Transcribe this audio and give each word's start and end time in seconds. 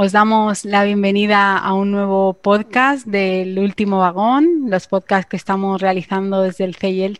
Os 0.00 0.12
damos 0.12 0.64
la 0.64 0.84
bienvenida 0.84 1.58
a 1.58 1.72
un 1.74 1.90
nuevo 1.90 2.34
podcast 2.34 3.04
del 3.04 3.58
último 3.58 3.98
vagón, 3.98 4.70
los 4.70 4.86
podcasts 4.86 5.28
que 5.28 5.36
estamos 5.36 5.80
realizando 5.80 6.40
desde 6.42 6.66
el 6.66 6.76
CEI. 6.76 7.18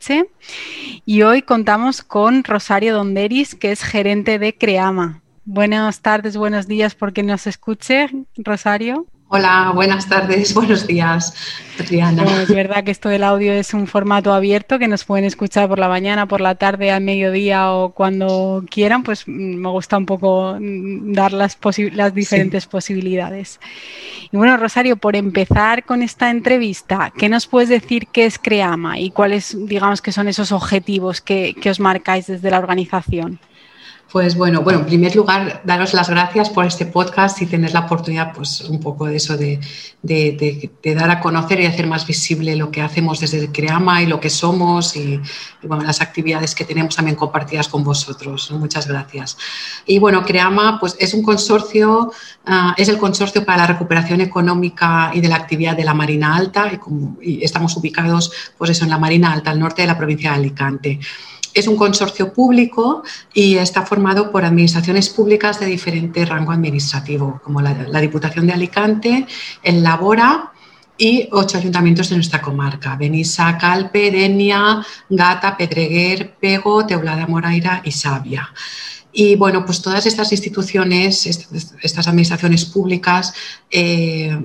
Y 1.04 1.22
hoy 1.22 1.42
contamos 1.42 2.02
con 2.02 2.44
Rosario 2.44 2.94
Donderis, 2.94 3.56
que 3.56 3.72
es 3.72 3.82
gerente 3.82 4.38
de 4.38 4.56
Creama. 4.56 5.22
Buenas 5.44 6.02
tardes, 6.02 6.36
buenos 6.36 6.68
días, 6.68 6.94
porque 6.94 7.24
nos 7.24 7.48
escuche, 7.48 8.10
Rosario. 8.36 9.06
Hola, 9.30 9.72
buenas 9.74 10.08
tardes, 10.08 10.54
buenos 10.54 10.86
días, 10.86 11.34
Adriana. 11.78 12.24
es 12.40 12.48
verdad 12.48 12.82
que 12.82 12.90
esto 12.90 13.10
del 13.10 13.22
audio 13.22 13.52
es 13.52 13.74
un 13.74 13.86
formato 13.86 14.32
abierto 14.32 14.78
que 14.78 14.88
nos 14.88 15.04
pueden 15.04 15.26
escuchar 15.26 15.68
por 15.68 15.78
la 15.78 15.88
mañana, 15.88 16.24
por 16.24 16.40
la 16.40 16.54
tarde, 16.54 16.90
al 16.90 17.02
mediodía 17.02 17.72
o 17.72 17.90
cuando 17.90 18.64
quieran, 18.70 19.02
pues 19.02 19.28
mm, 19.28 19.30
me 19.30 19.68
gusta 19.68 19.98
un 19.98 20.06
poco 20.06 20.56
mm, 20.58 21.12
dar 21.12 21.34
las, 21.34 21.58
las 21.92 22.14
diferentes 22.14 22.66
posibilidades. 22.66 23.60
Y 24.32 24.36
bueno, 24.38 24.56
Rosario, 24.56 24.96
por 24.96 25.14
empezar 25.14 25.84
con 25.84 26.00
esta 26.00 26.30
entrevista, 26.30 27.12
¿qué 27.14 27.28
nos 27.28 27.46
puedes 27.46 27.68
decir 27.68 28.06
qué 28.06 28.24
es 28.24 28.38
CREAMA 28.38 28.98
y 28.98 29.10
cuáles, 29.10 29.54
digamos, 29.66 30.00
que 30.00 30.10
son 30.10 30.28
esos 30.28 30.52
objetivos 30.52 31.20
que 31.20 31.54
os 31.68 31.80
marcáis 31.80 32.28
desde 32.28 32.50
la 32.50 32.58
organización? 32.58 33.38
Pues 34.10 34.36
bueno, 34.36 34.62
bueno, 34.62 34.78
en 34.78 34.86
primer 34.86 35.14
lugar, 35.14 35.60
daros 35.64 35.92
las 35.92 36.08
gracias 36.08 36.48
por 36.48 36.64
este 36.64 36.86
podcast 36.86 37.42
y 37.42 37.46
tener 37.46 37.74
la 37.74 37.80
oportunidad, 37.80 38.32
pues 38.32 38.62
un 38.62 38.80
poco 38.80 39.04
de 39.04 39.16
eso, 39.16 39.36
de, 39.36 39.60
dar 40.82 41.10
a 41.10 41.20
conocer 41.20 41.60
y 41.60 41.66
hacer 41.66 41.86
más 41.86 42.06
visible 42.06 42.56
lo 42.56 42.70
que 42.70 42.80
hacemos 42.80 43.20
desde 43.20 43.52
Creama 43.52 44.02
y 44.02 44.06
lo 44.06 44.18
que 44.18 44.30
somos 44.30 44.96
y, 44.96 45.20
bueno, 45.62 45.84
las 45.84 46.00
actividades 46.00 46.54
que 46.54 46.64
tenemos 46.64 46.96
también 46.96 47.16
compartidas 47.16 47.68
con 47.68 47.84
vosotros. 47.84 48.50
Muchas 48.52 48.88
gracias. 48.88 49.36
Y 49.84 49.98
bueno, 49.98 50.24
Creama 50.24 50.80
pues 50.80 50.96
es 50.98 51.12
un 51.12 51.22
consorcio, 51.22 52.10
ah, 52.46 52.74
es 52.78 52.88
el 52.88 52.96
consorcio 52.96 53.44
para 53.44 53.58
la 53.58 53.66
recuperación 53.66 54.22
económica 54.22 55.10
y 55.12 55.20
de 55.20 55.28
la 55.28 55.36
actividad 55.36 55.76
de 55.76 55.84
la 55.84 55.92
Marina 55.92 56.34
Alta 56.34 56.72
y, 56.72 56.78
como, 56.78 57.18
estamos 57.20 57.76
ubicados 57.76 58.32
pues 58.56 58.70
eso, 58.70 58.84
en 58.84 58.90
la 58.90 58.98
Marina 58.98 59.34
Alta, 59.34 59.50
al 59.50 59.60
norte 59.60 59.82
de 59.82 59.88
la 59.88 59.98
provincia 59.98 60.30
de 60.30 60.36
Alicante. 60.36 60.98
Es 61.54 61.66
un 61.66 61.76
consorcio 61.76 62.32
público 62.32 63.02
y 63.34 63.56
está 63.56 63.84
formado 63.84 64.30
por 64.30 64.44
administraciones 64.44 65.08
públicas 65.08 65.58
de 65.60 65.66
diferente 65.66 66.24
rango 66.24 66.52
administrativo, 66.52 67.40
como 67.42 67.60
la, 67.60 68.00
Diputación 68.00 68.46
de 68.46 68.52
Alicante, 68.52 69.26
el 69.62 69.82
Labora 69.82 70.52
y 70.96 71.28
ocho 71.32 71.58
ayuntamientos 71.58 72.10
de 72.10 72.16
nuestra 72.16 72.40
comarca, 72.40 72.96
Benissa, 72.96 73.56
Calpe, 73.56 74.10
Denia, 74.10 74.84
Gata, 75.08 75.56
Pedreguer, 75.56 76.34
Pego, 76.40 76.86
Teulada 76.86 77.26
Moraira 77.26 77.82
y 77.84 77.92
Sabia. 77.92 78.52
Y 79.12 79.36
bueno, 79.36 79.64
pues 79.64 79.80
todas 79.80 80.06
estas 80.06 80.30
instituciones, 80.32 81.26
estas 81.26 82.08
administraciones 82.08 82.64
públicas, 82.66 83.32
eh, 83.70 84.38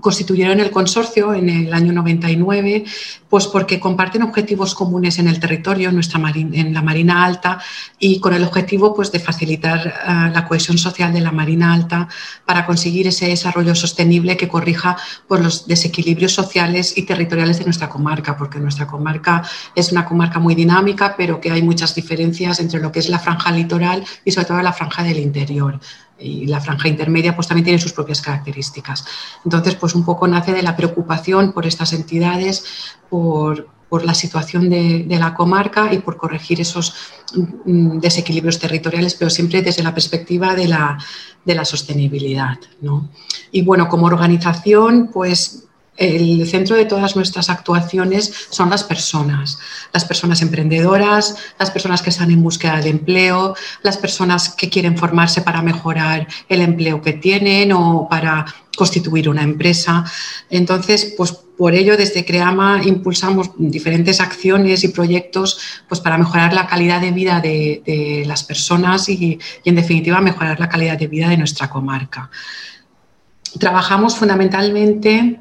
constituyeron 0.00 0.60
el 0.60 0.70
consorcio 0.70 1.34
en 1.34 1.48
el 1.48 1.72
año 1.72 1.92
99, 1.92 2.84
pues 3.28 3.46
porque 3.46 3.80
comparten 3.80 4.22
objetivos 4.22 4.74
comunes 4.74 5.18
en 5.18 5.28
el 5.28 5.40
territorio, 5.40 5.88
en, 5.88 5.94
nuestra 5.94 6.20
en 6.34 6.74
la 6.74 6.82
Marina 6.82 7.24
Alta, 7.24 7.58
y 7.98 8.20
con 8.20 8.34
el 8.34 8.44
objetivo 8.44 8.94
pues, 8.94 9.10
de 9.12 9.20
facilitar 9.20 9.86
eh, 9.86 10.30
la 10.32 10.46
cohesión 10.46 10.78
social 10.78 11.12
de 11.12 11.20
la 11.20 11.32
Marina 11.32 11.72
Alta 11.72 12.08
para 12.44 12.66
conseguir 12.66 13.06
ese 13.06 13.26
desarrollo 13.28 13.74
sostenible 13.74 14.36
que 14.36 14.48
corrija 14.48 14.96
pues, 15.26 15.42
los 15.42 15.66
desequilibrios 15.66 16.32
sociales 16.32 16.96
y 16.96 17.02
territoriales 17.02 17.58
de 17.58 17.64
nuestra 17.64 17.88
comarca, 17.88 18.36
porque 18.36 18.58
nuestra 18.58 18.86
comarca 18.86 19.42
es 19.74 19.92
una 19.92 20.04
comarca 20.04 20.38
muy 20.38 20.54
dinámica, 20.54 21.14
pero 21.16 21.40
que 21.40 21.50
hay 21.50 21.62
muchas 21.62 21.94
diferencias 21.94 22.60
entre 22.60 22.80
lo 22.80 22.92
que 22.92 23.00
es 23.00 23.08
la 23.08 23.18
franja 23.18 23.50
litoral 23.50 24.04
y 24.24 24.32
sobre 24.32 24.46
todo 24.46 24.62
la 24.62 24.72
franja 24.72 25.02
del 25.02 25.18
interior 25.18 25.80
y 26.18 26.46
la 26.46 26.60
franja 26.60 26.88
intermedia 26.88 27.34
pues 27.34 27.48
también 27.48 27.64
tiene 27.64 27.78
sus 27.78 27.92
propias 27.92 28.20
características. 28.20 29.04
Entonces, 29.44 29.74
pues 29.74 29.94
un 29.94 30.04
poco 30.04 30.26
nace 30.26 30.52
de 30.52 30.62
la 30.62 30.76
preocupación 30.76 31.52
por 31.52 31.66
estas 31.66 31.92
entidades, 31.92 32.64
por, 33.08 33.68
la 34.04 34.14
situación 34.14 34.68
de, 34.68 35.06
la 35.08 35.32
comarca 35.32 35.90
y 35.92 35.98
por 35.98 36.18
corregir 36.18 36.60
esos 36.60 36.94
mm, 37.64 37.98
desequilibrios 37.98 38.58
territoriales, 38.58 39.14
pero 39.14 39.30
siempre 39.30 39.62
desde 39.62 39.82
la 39.82 39.94
perspectiva 39.94 40.54
de 40.54 40.68
la, 40.68 40.98
de 41.46 41.54
la 41.54 41.64
sostenibilidad. 41.64 42.58
¿no? 42.82 43.08
Y 43.52 43.62
bueno, 43.62 43.88
como 43.88 44.06
organización, 44.06 45.08
pues 45.12 45.65
el 45.96 46.46
centro 46.48 46.76
de 46.76 46.84
todas 46.84 47.16
nuestras 47.16 47.48
actuaciones 47.50 48.32
son 48.50 48.70
las 48.70 48.84
personas, 48.84 49.58
las 49.92 50.04
personas 50.04 50.42
emprendedoras, 50.42 51.36
las 51.58 51.70
personas 51.70 52.02
que 52.02 52.10
están 52.10 52.30
en 52.30 52.42
búsqueda 52.42 52.80
de 52.80 52.90
empleo, 52.90 53.54
las 53.82 53.96
personas 53.96 54.50
que 54.50 54.68
quieren 54.68 54.96
formarse 54.96 55.42
para 55.42 55.62
mejorar 55.62 56.26
el 56.48 56.60
empleo 56.60 57.00
que 57.00 57.14
tienen 57.14 57.72
o 57.72 58.06
para 58.08 58.44
constituir 58.76 59.28
una 59.28 59.42
empresa. 59.42 60.04
Entonces, 60.50 61.14
pues 61.16 61.32
por 61.32 61.74
ello 61.74 61.96
desde 61.96 62.24
Creama 62.24 62.82
impulsamos 62.84 63.50
diferentes 63.56 64.20
acciones 64.20 64.84
y 64.84 64.88
proyectos 64.88 65.58
pues, 65.88 66.00
para 66.00 66.18
mejorar 66.18 66.52
la 66.52 66.66
calidad 66.66 67.00
de 67.00 67.10
vida 67.10 67.40
de, 67.40 68.22
las 68.26 68.44
personas 68.44 69.08
y, 69.08 69.38
en 69.64 69.74
definitiva, 69.74 70.20
mejorar 70.20 70.60
la 70.60 70.68
calidad 70.68 70.98
de 70.98 71.06
vida 71.06 71.28
de 71.28 71.38
nuestra 71.38 71.68
comarca. 71.70 72.30
Trabajamos 73.58 74.16
fundamentalmente 74.16 75.40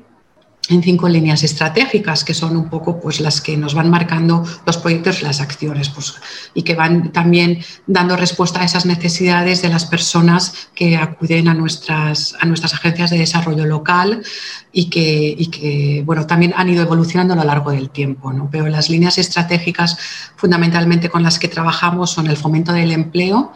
en 0.70 0.82
cinco 0.82 1.08
líneas 1.08 1.44
estratégicas 1.44 2.24
que 2.24 2.34
son 2.34 2.58
un 2.58 2.70
poco 2.70 3.00
pues 3.00 3.20
las 3.20 3.42
que 3.42 3.56
nos 3.58 3.74
van 3.74 3.90
marcando 3.90 4.44
los 4.66 4.78
proyectos 4.78 5.22
las 5.22 5.42
acciones 5.42 5.90
pues, 5.90 6.16
y 6.54 6.64
que 6.64 6.76
van 6.76 7.12
también 7.12 7.64
dando 7.86 8.16
respuesta 8.16 8.62
a 8.62 8.66
esas 8.66 8.86
necesidades 8.86 9.62
de 9.62 9.70
las 9.70 9.86
personas 9.86 10.70
que 10.74 10.98
acuden 10.98 11.48
a 11.48 11.54
nuestras, 11.54 12.36
a 12.40 12.46
nuestras 12.46 12.74
agencias 12.74 13.12
de 13.12 13.20
desarrollo 13.20 13.66
local 13.66 14.24
y 14.72 14.90
que, 14.90 15.36
y 15.38 15.48
que 15.48 16.04
bueno, 16.06 16.26
también 16.26 16.54
han 16.56 16.70
ido 16.70 16.82
evolucionando 16.82 17.34
a 17.34 17.38
lo 17.38 17.44
largo 17.44 17.72
del 17.72 17.90
tiempo. 17.90 18.34
¿no? 18.34 18.50
Pero 18.52 18.68
las 18.68 18.90
líneas 18.90 19.18
estratégicas 19.18 19.98
fundamentalmente 20.36 21.10
con 21.10 21.24
las 21.24 21.40
que 21.40 21.48
trabajamos 21.48 22.12
son 22.12 22.28
el 22.28 22.38
fomento 22.38 22.74
del 22.74 22.92
empleo, 22.92 23.54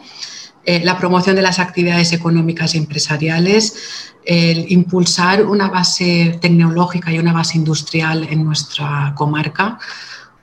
eh, 0.70 0.80
la 0.84 0.96
promoción 0.96 1.34
de 1.34 1.42
las 1.42 1.58
actividades 1.58 2.12
económicas 2.12 2.76
y 2.76 2.78
empresariales, 2.78 3.74
el 4.24 4.70
impulsar 4.70 5.44
una 5.44 5.68
base 5.68 6.38
tecnológica 6.40 7.10
y 7.10 7.18
una 7.18 7.32
base 7.32 7.58
industrial 7.58 8.28
en 8.30 8.44
nuestra 8.44 9.12
comarca, 9.16 9.80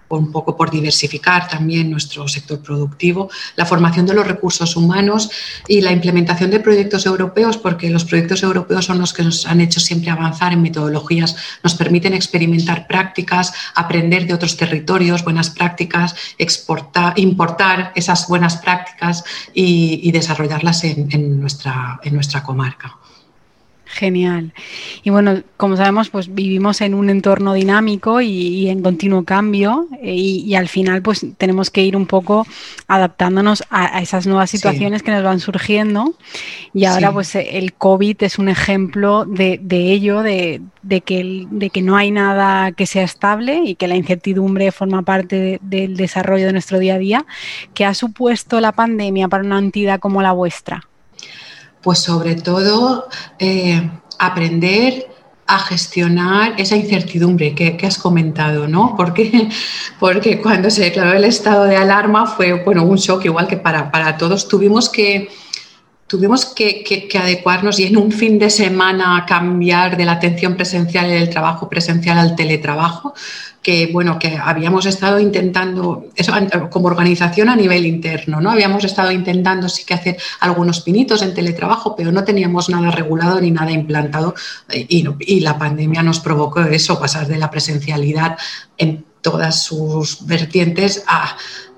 un 0.09 0.31
poco 0.31 0.56
por 0.56 0.72
diversificar 0.72 1.47
también 1.47 1.90
nuestro 1.91 2.28
sector 2.28 2.59
productivo, 2.59 3.29
la 3.56 3.66
formación 3.66 4.06
de 4.06 4.13
los 4.13 4.28
recursos 4.28 4.75
humanos 4.75 5.29
y 5.68 5.81
la 5.81 5.91
implementación 5.91 6.51
de 6.51 6.59
proyectos 6.59 7.06
europeos, 7.06 7.57
porque 7.57 7.90
los 7.90 8.06
proyectos 8.06 8.44
europeos 8.44 8.85
son 8.85 9.00
los 9.00 9.13
que 9.13 9.23
nos 9.23 9.45
han 9.45 9.62
hecho 9.62 9.79
siempre 9.79 10.12
avanzar 10.12 10.53
en 10.53 10.62
metodologías, 10.62 11.35
nos 11.63 11.75
permiten 11.75 12.13
experimentar 12.13 12.88
prácticas, 12.88 13.53
aprender 13.75 14.28
de 14.28 14.34
otros 14.34 14.57
territorios, 14.57 15.23
buenas 15.23 15.50
prácticas, 15.50 16.16
exportar, 16.38 17.18
importar 17.19 17.91
esas 17.95 18.28
buenas 18.28 18.57
prácticas 18.57 19.24
y, 19.53 20.12
desarrollarlas 20.18 20.84
en, 20.84 21.39
nuestra, 21.39 22.00
en 22.01 22.15
nuestra 22.15 22.42
comarca. 22.42 22.98
Genial. 23.89 24.54
Y 25.04 25.12
bueno, 25.12 25.44
como 25.56 25.78
sabemos, 25.78 26.10
pues 26.10 26.34
vivimos 26.34 26.81
en 26.81 26.94
un 26.94 27.10
entorno 27.10 27.54
dinámico 27.54 28.19
y, 28.19 28.68
en 28.69 28.81
continuo 28.81 29.24
cambio 29.24 29.88
eh, 30.01 30.13
y, 30.13 30.56
al 30.56 30.68
final 30.68 31.01
pues 31.01 31.25
tenemos 31.38 31.69
que 31.69 31.84
ir 31.84 31.95
un 31.95 32.06
poco 32.06 32.45
adaptándonos 32.88 33.63
a, 33.69 34.01
esas 34.01 34.28
nuevas 34.28 34.50
situaciones 34.50 35.04
que 35.04 35.12
nos 35.12 35.24
van 35.24 35.39
surgiendo 35.39 36.16
y 36.74 36.86
ahora 36.86 37.12
pues 37.13 37.34
el 37.36 37.74
COVID 37.74 38.24
es 38.24 38.39
un 38.39 38.50
ejemplo 38.50 39.25
de, 39.25 39.60
ello, 39.72 40.22
de, 40.22 40.62
que 41.06 41.48
de 41.50 41.69
que 41.69 41.81
no 41.81 41.95
hay 41.95 42.12
nada 42.12 42.74
que 42.74 42.86
sea 42.86 43.04
estable 43.04 43.62
y 43.63 43.75
que 43.75 43.88
la 43.88 43.95
incertidumbre 43.95 44.72
forma 44.72 45.01
parte 45.04 45.60
del 45.62 45.95
desarrollo 45.95 46.45
de 46.48 46.51
nuestro 46.51 46.80
día 46.80 46.95
a 46.95 47.00
día. 47.00 47.25
¿Qué 47.74 47.86
ha 47.86 47.94
supuesto 47.94 48.60
la 48.60 48.74
pandemia 48.74 49.28
para 49.30 49.44
una 49.44 49.60
entidad 49.60 50.00
como 50.00 50.22
la 50.22 50.34
vuestra? 50.34 50.88
Pues 51.88 52.00
sobre 52.00 52.36
todo 52.36 53.07
eh, 53.39 53.89
aprender 54.19 55.07
a 55.45 55.57
gestionar 55.57 56.56
esa 56.57 56.75
incertidumbre 56.75 57.56
que, 57.56 57.78
has 57.88 57.98
comentado, 57.98 58.68
¿no? 58.68 58.94
Porque, 58.98 59.48
porque 59.98 60.42
cuando 60.42 60.69
se 60.69 60.81
declaró 60.84 61.13
el 61.13 61.24
estado 61.24 61.63
de 61.63 61.78
alarma 61.78 62.25
fue 62.25 62.62
bueno, 62.66 62.84
un 62.84 62.98
shock 62.98 63.24
igual 63.24 63.48
que 63.48 63.56
para, 63.56 63.89
para 63.89 64.18
todos. 64.18 64.50
Tuvimos 64.50 64.89
que 64.89 65.30
tuvimos 66.07 66.45
que, 66.45 67.09
adecuarnos 67.21 67.80
y 67.80 67.86
en 67.86 67.98
un 67.98 68.12
fin 68.12 68.39
de 68.39 68.50
semana 68.50 69.25
cambiar 69.27 69.98
de 69.98 70.06
la 70.06 70.13
atención 70.13 70.56
presencial 70.56 71.07
y 71.09 71.13
del 71.13 71.30
trabajo 71.30 71.69
presencial 71.69 72.18
al 72.18 72.36
teletrabajo, 72.36 73.13
que 73.62 73.89
bueno, 73.92 74.18
que 74.18 74.38
habíamos 74.42 74.86
estado 74.86 75.19
intentando, 75.19 76.06
eso 76.15 76.33
como 76.69 76.88
organización 76.88 77.50
a 77.50 77.56
nivel 77.56 77.86
interno, 77.86 78.39
¿no? 78.39 78.51
Habíamos 78.51 78.86
estado 78.86 79.12
intentando 79.12 79.68
sí 79.68 79.83
que 79.83 79.94
hacer 79.94 80.18
algunos 80.39 80.80
pinitos 80.80 81.21
en 81.21 81.33
teletrabajo, 81.33 81.94
pero 81.95 82.13
no 82.13 82.24
teníamos 82.24 82.69
nada 82.69 82.89
regulado 82.92 83.42
ni 83.42 83.51
nada 83.51 83.71
implantado 83.71 84.33
y, 84.74 85.06
y 85.19 85.39
la 85.42 85.57
pandemia 85.57 86.01
nos 86.03 86.21
provocó 86.21 86.62
eso, 86.62 86.98
pasar 86.98 87.27
de 87.27 87.38
la 87.38 87.51
presencialidad 87.51 88.38
en 88.77 89.06
todas 89.21 89.63
sus 89.63 90.25
vertientes 90.25 91.03
a 91.06 91.36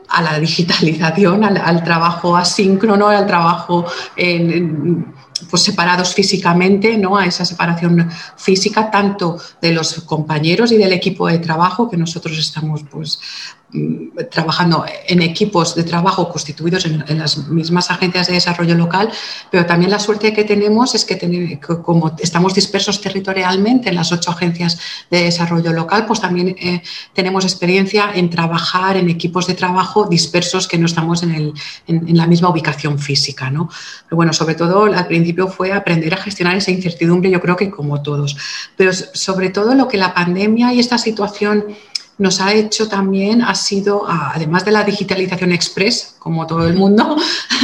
a 0.09 0.21
la 0.21 0.39
digitalización, 0.39 1.43
al, 1.43 1.83
trabajo 1.83 2.35
asíncrono, 2.35 3.07
al 3.07 3.27
trabajo 3.27 3.85
pues 5.49 5.63
separados 5.63 6.13
físicamente, 6.13 6.97
¿no? 6.97 7.17
a 7.17 7.25
esa 7.25 7.45
separación 7.45 8.09
física 8.35 8.91
tanto 8.91 9.37
de 9.61 9.71
los 9.71 10.01
compañeros 10.01 10.71
y 10.71 10.77
del 10.77 10.93
equipo 10.93 11.27
de 11.27 11.39
trabajo 11.39 11.89
que 11.89 11.97
nosotros 11.97 12.37
estamos 12.37 12.83
pues 12.89 13.19
trabajando 14.31 14.83
en 15.07 15.21
equipos 15.21 15.75
de 15.75 15.83
trabajo 15.83 16.27
constituidos 16.29 16.85
en, 16.85 17.19
las 17.19 17.37
mismas 17.49 17.91
agencias 17.91 18.27
de 18.27 18.33
desarrollo 18.33 18.73
local, 18.73 19.11
pero 19.51 19.65
también 19.65 19.91
la 19.91 19.99
suerte 19.99 20.33
que 20.33 20.43
tenemos 20.43 20.95
es 20.95 21.05
que, 21.05 21.59
como 21.83 22.15
estamos 22.19 22.55
dispersos 22.55 22.99
territorialmente 22.99 23.89
en 23.89 23.95
las 23.95 24.11
ocho 24.11 24.31
agencias 24.31 24.79
de 25.11 25.23
desarrollo 25.23 25.71
local, 25.71 26.05
pues 26.07 26.19
también 26.19 26.55
eh, 26.59 26.81
tenemos 27.13 27.43
experiencia 27.43 28.11
en 28.13 28.29
trabajar 28.29 28.97
en 28.97 29.09
equipos 29.09 29.45
de 29.45 29.53
trabajo 29.53 30.05
dispersos 30.05 30.67
que 30.67 30.77
no 30.79 30.87
estamos 30.87 31.21
en, 31.23 31.53
la 31.87 32.25
misma 32.25 32.49
ubicación 32.49 32.97
física. 32.97 33.51
¿no? 33.51 33.69
Pero 34.05 34.15
bueno, 34.15 34.33
sobre 34.33 34.55
todo 34.55 34.85
al 34.85 35.07
principio 35.07 35.47
fue 35.47 35.73
aprender 35.73 36.13
a 36.13 36.17
gestionar 36.17 36.57
esa 36.57 36.71
incertidumbre, 36.71 37.29
yo 37.29 37.39
creo 37.39 37.55
que 37.55 37.69
como 37.69 38.01
todos, 38.01 38.35
pero 38.75 38.91
sobre 38.93 39.49
todo 39.49 39.75
lo 39.75 39.87
que 39.87 39.97
la 39.97 40.13
pandemia 40.13 40.73
y 40.73 40.79
esta 40.79 40.97
situación 40.97 41.65
nos 42.19 42.41
ha 42.41 42.53
hecho 42.53 42.87
también 42.87 43.41
ha 43.41 43.55
sido, 43.55 44.05
además 44.07 44.65
de 44.65 44.71
la 44.71 44.83
digitalización 44.83 45.51
express, 45.51 46.15
como 46.19 46.45
todo 46.45 46.67
el 46.67 46.75
mundo, 46.75 47.15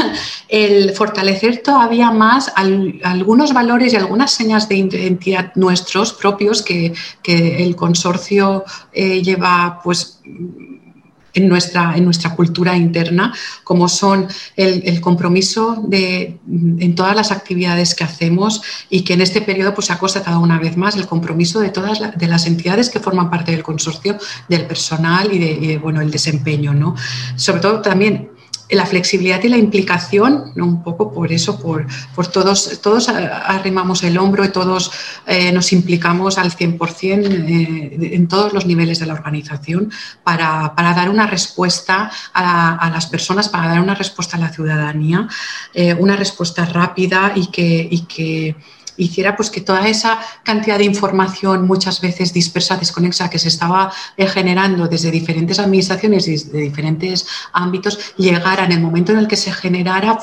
el 0.48 0.92
fortalecer 0.92 1.62
todavía 1.62 2.10
más 2.12 2.52
algunos 2.56 3.54
valores 3.54 3.94
y 3.94 3.98
algunas 3.98 4.32
señas 4.32 4.68
de 4.68 4.78
identidad 4.78 5.52
nuestros 5.56 6.14
propios 6.14 6.64
que, 6.64 6.94
el 7.24 7.76
consorcio 7.76 8.64
eh, 8.94 9.22
lleva 9.22 9.82
pues 9.84 10.20
en 11.36 11.48
nuestra, 11.48 11.96
en 11.96 12.06
nuestra 12.06 12.36
cultura 12.36 12.76
interna, 12.76 13.34
como 13.64 13.88
son 13.88 14.28
el, 14.56 15.00
compromiso 15.02 15.84
de, 15.88 16.40
en 16.48 16.96
todas 16.96 17.16
las 17.16 17.32
actividades 17.32 17.94
que 17.94 18.04
hacemos 18.04 18.62
y 18.90 19.02
que 19.02 19.14
en 19.14 19.22
este 19.22 19.42
periodo 19.42 19.74
pues, 19.74 19.88
se 19.88 19.94
ha 19.94 20.00
constatado 20.00 20.40
una 20.40 20.58
vez 20.58 20.78
más 20.78 20.96
el 20.96 21.06
compromiso 21.06 21.60
de 21.60 21.70
todas 21.70 22.00
de 22.16 22.28
las 22.28 22.48
entidades 22.48 22.90
que 22.90 23.00
forman 23.00 23.30
parte 23.30 23.52
del 23.52 23.64
consorcio, 23.64 24.18
del 24.50 24.66
personal 24.66 25.32
y 25.32 25.40
de, 25.40 25.78
bueno, 25.78 26.02
el 26.02 26.10
desempeño. 26.10 26.74
¿no? 26.74 26.96
Sobre 27.36 27.60
todo 27.60 27.82
también 27.82 28.30
la 28.70 28.86
flexibilidad 28.86 29.44
y 29.44 29.50
la 29.50 29.58
implicación, 29.58 30.52
un 30.56 30.84
poco 30.84 31.14
por 31.14 31.32
eso, 31.32 31.60
por, 31.60 31.86
por 32.16 32.28
todos, 32.28 32.80
todos 32.82 33.10
arrimamos 33.10 34.04
el 34.04 34.18
hombro 34.18 34.44
y 34.44 34.50
todos 34.50 34.92
eh, 35.28 35.52
nos 35.52 35.72
implicamos 35.72 36.38
al 36.38 36.52
100% 36.52 37.26
eh, 37.26 38.16
en 38.16 38.28
todos 38.28 38.54
los 38.54 38.66
niveles 38.66 39.00
de 39.00 39.06
la 39.06 39.14
organización 39.14 39.92
para, 40.24 40.74
dar 40.76 41.10
una 41.10 41.28
respuesta 41.28 42.12
a, 42.34 42.90
las 42.92 43.06
personas, 43.08 43.50
para 43.50 43.68
dar 43.68 43.82
una 43.82 43.96
respuesta 43.96 44.38
a 44.38 44.40
la 44.40 44.50
ciudadanía, 44.50 45.28
eh, 45.74 45.94
una 45.94 46.16
respuesta 46.16 46.66
rápida 46.66 47.34
y 47.36 47.48
que 47.48 48.56
hiciera 48.98 49.36
pues 49.36 49.50
que 49.50 49.62
toda 49.62 49.88
esa 49.88 50.20
cantidad 50.44 50.78
de 50.78 50.86
información 50.86 51.66
muchas 51.68 52.02
veces 52.02 52.34
dispersa, 52.34 52.78
desconexa 52.78 53.30
que 53.30 53.40
se 53.40 53.48
estaba 53.48 53.92
eh, 54.18 54.28
generando 54.28 54.88
desde 54.88 55.12
diferentes 55.12 55.60
administraciones 55.60 56.28
y 56.28 56.38
de 56.38 56.60
diferentes 56.60 57.28
ámbitos 57.54 58.16
llegara 58.18 58.66
en 58.66 58.72
el 58.72 58.82
momento 58.82 59.12
en 59.12 59.20
el 59.20 59.28
que 59.28 59.36
se 59.36 59.52
generara, 59.52 60.18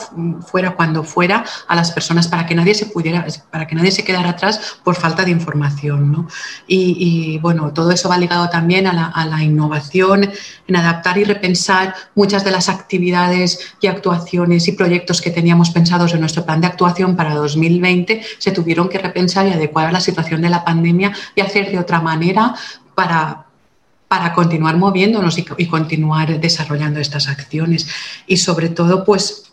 fuera 0.46 0.72
cuando 0.72 1.04
fuera, 1.04 1.44
a 1.68 1.76
las 1.76 1.90
personas 1.92 2.28
para 2.28 2.46
que 2.46 2.54
nadie 2.54 2.74
se 2.74 2.86
pudiera, 2.86 3.26
para 3.50 3.66
que 3.66 3.74
nadie 3.74 3.90
se 3.90 4.04
quedara 4.04 4.30
atrás 4.30 4.78
por 4.82 4.96
falta 4.96 5.24
de 5.24 5.30
información. 5.30 6.28
Y, 6.66 7.38
bueno, 7.38 7.72
todo 7.72 7.90
eso 7.90 8.08
va 8.08 8.18
ligado 8.18 8.48
también 8.48 8.86
a 8.86 8.92
la, 8.92 9.06
a 9.06 9.26
la 9.26 9.42
innovación, 9.42 10.30
en 10.66 10.76
adaptar 10.76 11.18
y 11.18 11.24
repensar 11.24 11.94
muchas 12.14 12.44
de 12.44 12.50
las 12.50 12.68
actividades 12.68 13.74
y 13.80 13.86
actuaciones 13.86 14.68
y 14.68 14.72
proyectos 14.72 15.20
que 15.20 15.30
teníamos 15.30 15.70
pensados 15.70 16.14
en 16.14 16.20
nuestro 16.20 16.44
plan 16.44 16.60
de 16.60 16.66
actuación 16.66 17.16
para 17.16 17.34
2020 17.34 18.22
se 18.38 18.50
tuvieron 18.62 18.88
que 18.88 18.98
repensar 18.98 19.46
y 19.46 19.52
adecuar 19.52 19.88
a 19.88 19.92
la 19.92 20.00
situación 20.00 20.40
de 20.42 20.50
la 20.50 20.64
pandemia 20.64 21.12
y 21.34 21.40
hacer 21.40 21.70
de 21.70 21.78
otra 21.78 22.00
manera 22.00 22.54
para, 22.94 23.46
para 24.08 24.32
continuar 24.32 24.76
moviéndonos 24.76 25.36
y, 25.38 25.46
y, 25.58 25.66
continuar 25.66 26.40
desarrollando 26.40 27.00
estas 27.00 27.28
acciones. 27.28 27.88
Y 28.26 28.36
sobre 28.36 28.68
todo, 28.68 29.04
pues 29.04 29.52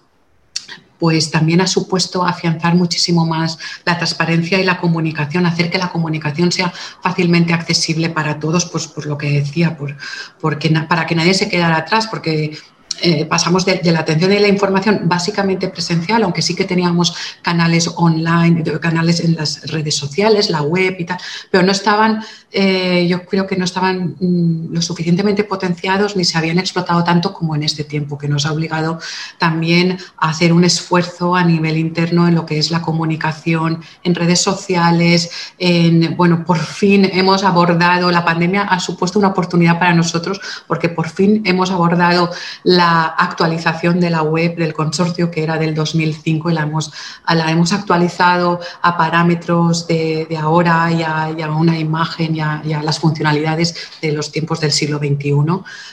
pues 0.99 1.31
también 1.31 1.61
ha 1.61 1.67
supuesto 1.67 2.25
afianzar 2.25 2.75
muchísimo 2.75 3.25
más 3.25 3.57
la 3.85 3.97
transparencia 3.97 4.59
y 4.59 4.65
la 4.65 4.79
comunicación, 4.79 5.45
hacer 5.45 5.71
que 5.71 5.77
la 5.77 5.93
comunicación 5.93 6.51
sea 6.51 6.73
fácilmente 7.01 7.53
accesible 7.53 8.09
para 8.09 8.37
todos, 8.37 8.65
pues 8.65 8.85
por 8.87 9.05
lo 9.05 9.17
que 9.17 9.31
decía, 9.31 9.77
por, 9.77 9.95
porque, 10.41 10.69
para 10.89 11.05
que 11.05 11.15
nadie 11.15 11.33
se 11.33 11.47
quedara 11.47 11.77
atrás, 11.77 12.07
porque 12.07 12.57
eh, 13.01 13.25
pasamos 13.25 13.65
de, 13.65 13.79
la 13.83 13.99
atención 13.99 14.29
de 14.29 14.39
la 14.39 14.47
información 14.47 15.01
básicamente 15.03 15.69
presencial, 15.69 16.23
aunque 16.23 16.41
sí 16.41 16.55
que 16.55 16.65
teníamos 16.65 17.13
canales 17.41 17.89
online, 17.95 18.63
canales 18.79 19.21
en 19.21 19.35
las 19.35 19.69
redes 19.71 19.95
sociales, 19.95 20.49
la 20.49 20.61
web 20.61 20.95
y 20.99 21.05
tal, 21.05 21.17
pero 21.49 21.63
no 21.63 21.71
estaban, 21.71 22.23
eh, 22.51 23.07
yo 23.07 23.25
creo 23.25 23.47
que 23.47 23.55
no 23.55 23.65
estaban 23.65 24.15
mm, 24.19 24.73
lo 24.73 24.81
suficientemente 24.81 25.43
potenciados 25.43 26.15
ni 26.15 26.25
se 26.25 26.37
habían 26.37 26.59
explotado 26.59 27.03
tanto 27.03 27.33
como 27.33 27.55
en 27.55 27.63
este 27.63 27.83
tiempo, 27.83 28.17
que 28.17 28.27
nos 28.27 28.45
ha 28.45 28.51
obligado 28.51 28.99
también 29.37 29.97
a 30.17 30.29
hacer 30.29 30.51
un 30.51 30.63
esfuerzo 30.63 31.35
a 31.35 31.43
nivel 31.43 31.77
interno 31.77 32.27
en 32.27 32.35
lo 32.35 32.45
que 32.45 32.57
es 32.57 32.71
la 32.71 32.81
comunicación 32.81 33.81
en 34.03 34.15
redes 34.15 34.41
sociales. 34.41 35.29
En, 35.57 36.15
bueno, 36.17 36.43
por 36.45 36.57
fin 36.59 37.09
hemos 37.13 37.43
abordado, 37.43 38.11
la 38.11 38.25
pandemia 38.25 38.63
ha 38.63 38.79
supuesto 38.79 39.19
una 39.19 39.29
oportunidad 39.29 39.79
para 39.79 39.93
nosotros 39.93 40.39
porque 40.67 40.89
por 40.89 41.09
fin 41.09 41.41
hemos 41.45 41.71
abordado 41.71 42.29
la 42.63 42.88
actualización 42.89 43.99
de 43.99 44.09
la 44.09 44.23
web 44.23 44.55
del 44.55 44.73
consorcio 44.73 45.29
que 45.29 45.43
era 45.43 45.57
del 45.57 45.75
2005 45.75 46.49
y 46.49 46.53
la 46.53 46.61
hemos, 46.61 46.91
la 47.27 47.51
hemos 47.51 47.73
actualizado 47.73 48.59
a 48.81 48.97
parámetros 48.97 49.87
de, 49.87 50.27
ahora 50.39 50.91
y 50.91 51.03
a, 51.03 51.51
una 51.51 51.77
imagen 51.77 52.35
y 52.35 52.41
a, 52.41 52.83
las 52.83 52.99
funcionalidades 52.99 53.75
de 54.01 54.11
los 54.11 54.31
tiempos 54.31 54.59
del 54.59 54.71
siglo 54.71 54.97
XXI. 54.97 55.29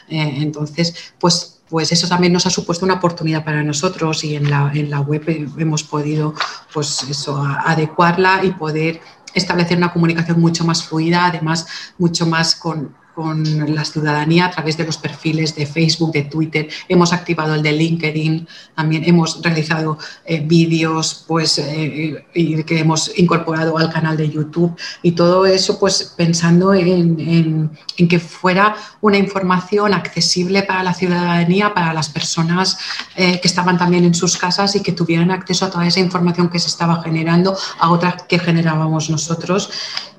Eh, 0.09 0.39
entonces, 0.39 1.13
pues 1.19 1.53
pues 1.69 1.91
eso 1.91 2.07
también 2.07 2.33
nos 2.33 2.47
ha 2.47 2.51
supuesto 2.51 2.85
una 2.85 2.95
oportunidad 2.95 3.45
para 3.45 3.61
nosotros 3.65 4.23
y 4.23 4.37
en 4.37 4.49
la, 4.49 4.71
en 4.73 4.89
la 4.89 5.01
web 5.01 5.25
hemos 5.59 5.83
podido 5.83 6.33
pues 6.73 7.03
eso, 7.11 7.43
adecuarla 7.43 8.45
y 8.45 8.53
poder 8.53 9.01
establecer 9.35 9.77
una 9.77 9.93
comunicación 9.93 10.41
mucho 10.41 10.65
más 10.65 10.85
fluida, 10.85 11.27
además 11.27 11.67
mucho 11.99 12.25
más 12.27 12.55
con, 12.55 12.95
con 13.17 13.75
la 13.75 13.83
ciudadanía 13.87 14.45
a 14.45 14.51
través 14.51 14.77
de 14.77 14.85
los 14.85 14.99
perfiles 14.99 15.57
de 15.57 15.65
Facebook, 15.65 16.13
de 16.13 16.25
Twitter. 16.25 16.69
Hemos 16.87 17.15
activado 17.15 17.55
el 17.55 17.63
de 17.63 17.73
LinkedIn, 17.73 18.47
también 18.75 19.05
hemos 19.05 19.41
realizado 19.43 19.97
eh, 20.27 20.41
vídeos 20.45 21.25
pues, 21.27 21.57
eh, 21.59 22.27
y 22.35 22.63
que 22.65 22.79
hemos 22.79 23.19
incorporado 23.19 23.79
al 23.79 23.91
canal 23.91 24.19
de 24.19 24.29
YouTube 24.29 24.77
y 25.01 25.13
todo 25.13 25.47
eso 25.47 25.79
pues 25.81 26.13
pensando 26.15 26.75
en, 26.75 27.71
que 27.97 28.19
fuera 28.19 28.77
una 29.01 29.17
información 29.17 29.95
accesible 29.95 30.65
para 30.65 30.83
la 30.83 30.93
ciudadanía, 30.93 31.73
para 31.73 31.95
las 31.95 32.11
personas 32.11 32.77
eh, 33.17 33.41
que 33.41 33.49
estaban 33.49 33.79
también 33.79 34.05
en 34.05 34.15
sus 34.15 34.37
casas 34.37 34.77
y 34.77 34.83
que 34.83 34.93
tuvieran 34.93 35.31
acceso 35.31 35.65
a 35.65 35.71
toda 35.71 35.87
esa 35.87 36.01
información 36.01 36.51
que 36.51 36.59
se 36.59 36.69
estaba 36.69 37.03
generando, 37.03 37.57
a 37.81 37.91
otra 37.91 38.15
que 38.29 38.39
generábamos 38.39 39.09
nosotros 39.09 39.71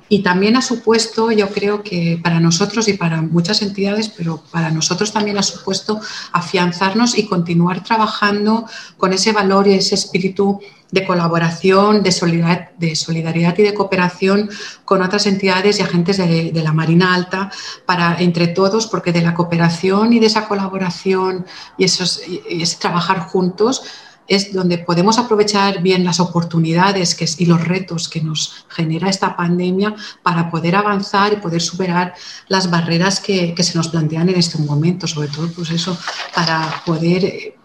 y 0.09 0.23
también 0.23 0.55
ha 0.55 0.61
supuesto, 0.61 1.31
yo 1.31 1.49
creo 1.49 1.83
que 1.83 2.19
para 2.21 2.39
nosotros 2.39 2.87
y 2.87 2.93
para 2.93 3.21
muchas 3.21 3.61
entidades, 3.61 4.09
pero 4.09 4.41
para 4.51 4.71
nosotros 4.71 5.11
también 5.11 5.37
ha 5.37 5.43
supuesto 5.43 5.99
afianzarnos 6.31 7.17
y 7.17 7.25
continuar 7.25 7.83
trabajando 7.83 8.65
con 8.97 9.13
ese 9.13 9.33
valor 9.33 9.67
y 9.67 9.73
ese 9.73 9.95
espíritu 9.95 10.59
de 10.91 11.05
colaboración, 11.05 12.01
de 12.01 12.11
solidaridad, 12.11 12.71
de 12.77 12.95
solidaridad 12.95 13.57
y 13.57 13.63
de 13.63 13.73
cooperación 13.73 14.49
con 14.85 15.01
otras 15.01 15.25
entidades 15.25 15.79
y 15.79 15.81
agentes 15.81 16.17
de, 16.17 16.51
la 16.53 16.71
Marina 16.71 17.13
Alta 17.13 17.51
para 17.85 18.15
entre 18.19 18.47
todos, 18.47 18.87
porque 18.87 19.11
de 19.11 19.21
la 19.21 19.33
cooperación 19.33 20.13
y 20.13 20.19
de 20.19 20.27
esa 20.27 20.47
colaboración 20.47 21.45
y, 21.77 21.83
esos, 21.83 22.21
y 22.25 22.63
trabajar 22.79 23.19
juntos 23.19 23.83
es 24.27 24.53
donde 24.53 24.77
podemos 24.77 25.17
aprovechar 25.17 25.81
bien 25.81 26.03
las 26.03 26.19
oportunidades 26.19 27.17
y 27.39 27.45
los 27.45 27.63
retos 27.63 28.09
que 28.09 28.21
nos 28.21 28.65
genera 28.69 29.09
esta 29.09 29.35
pandemia 29.35 29.95
para 30.23 30.49
poder 30.51 30.75
avanzar 30.75 31.33
y 31.33 31.37
poder 31.37 31.61
superar 31.61 32.13
las 32.47 32.69
barreras 32.69 33.19
que, 33.19 33.55
se 33.57 33.77
nos 33.77 33.87
plantean 33.87 34.29
en 34.29 34.35
este 34.35 34.57
momento, 34.59 35.07
sobre 35.07 35.29
todo 35.29 35.47
pues 35.49 35.71
eso, 35.71 35.97
para 36.35 36.83
poder 36.85 37.55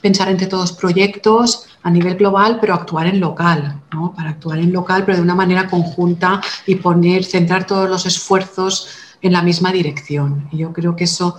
pensar 0.00 0.28
entre 0.28 0.46
todos 0.46 0.72
proyectos 0.72 1.66
a 1.82 1.90
nivel 1.90 2.16
global, 2.16 2.58
pero 2.60 2.74
actuar 2.74 3.06
en 3.06 3.20
local, 3.20 3.82
¿no? 3.92 4.14
Para 4.14 4.30
actuar 4.30 4.58
en 4.58 4.72
local, 4.72 5.04
pero 5.04 5.18
de 5.18 5.22
una 5.22 5.34
manera 5.34 5.68
conjunta 5.68 6.40
y 6.66 6.76
poner, 6.76 7.24
centrar 7.24 7.66
todos 7.66 7.88
los 7.88 8.06
esfuerzos 8.06 8.88
en 9.22 9.32
la 9.32 9.42
misma 9.42 9.72
dirección. 9.72 10.48
Y 10.50 10.58
yo 10.58 10.72
creo 10.72 10.96
que 10.96 11.04
eso 11.04 11.36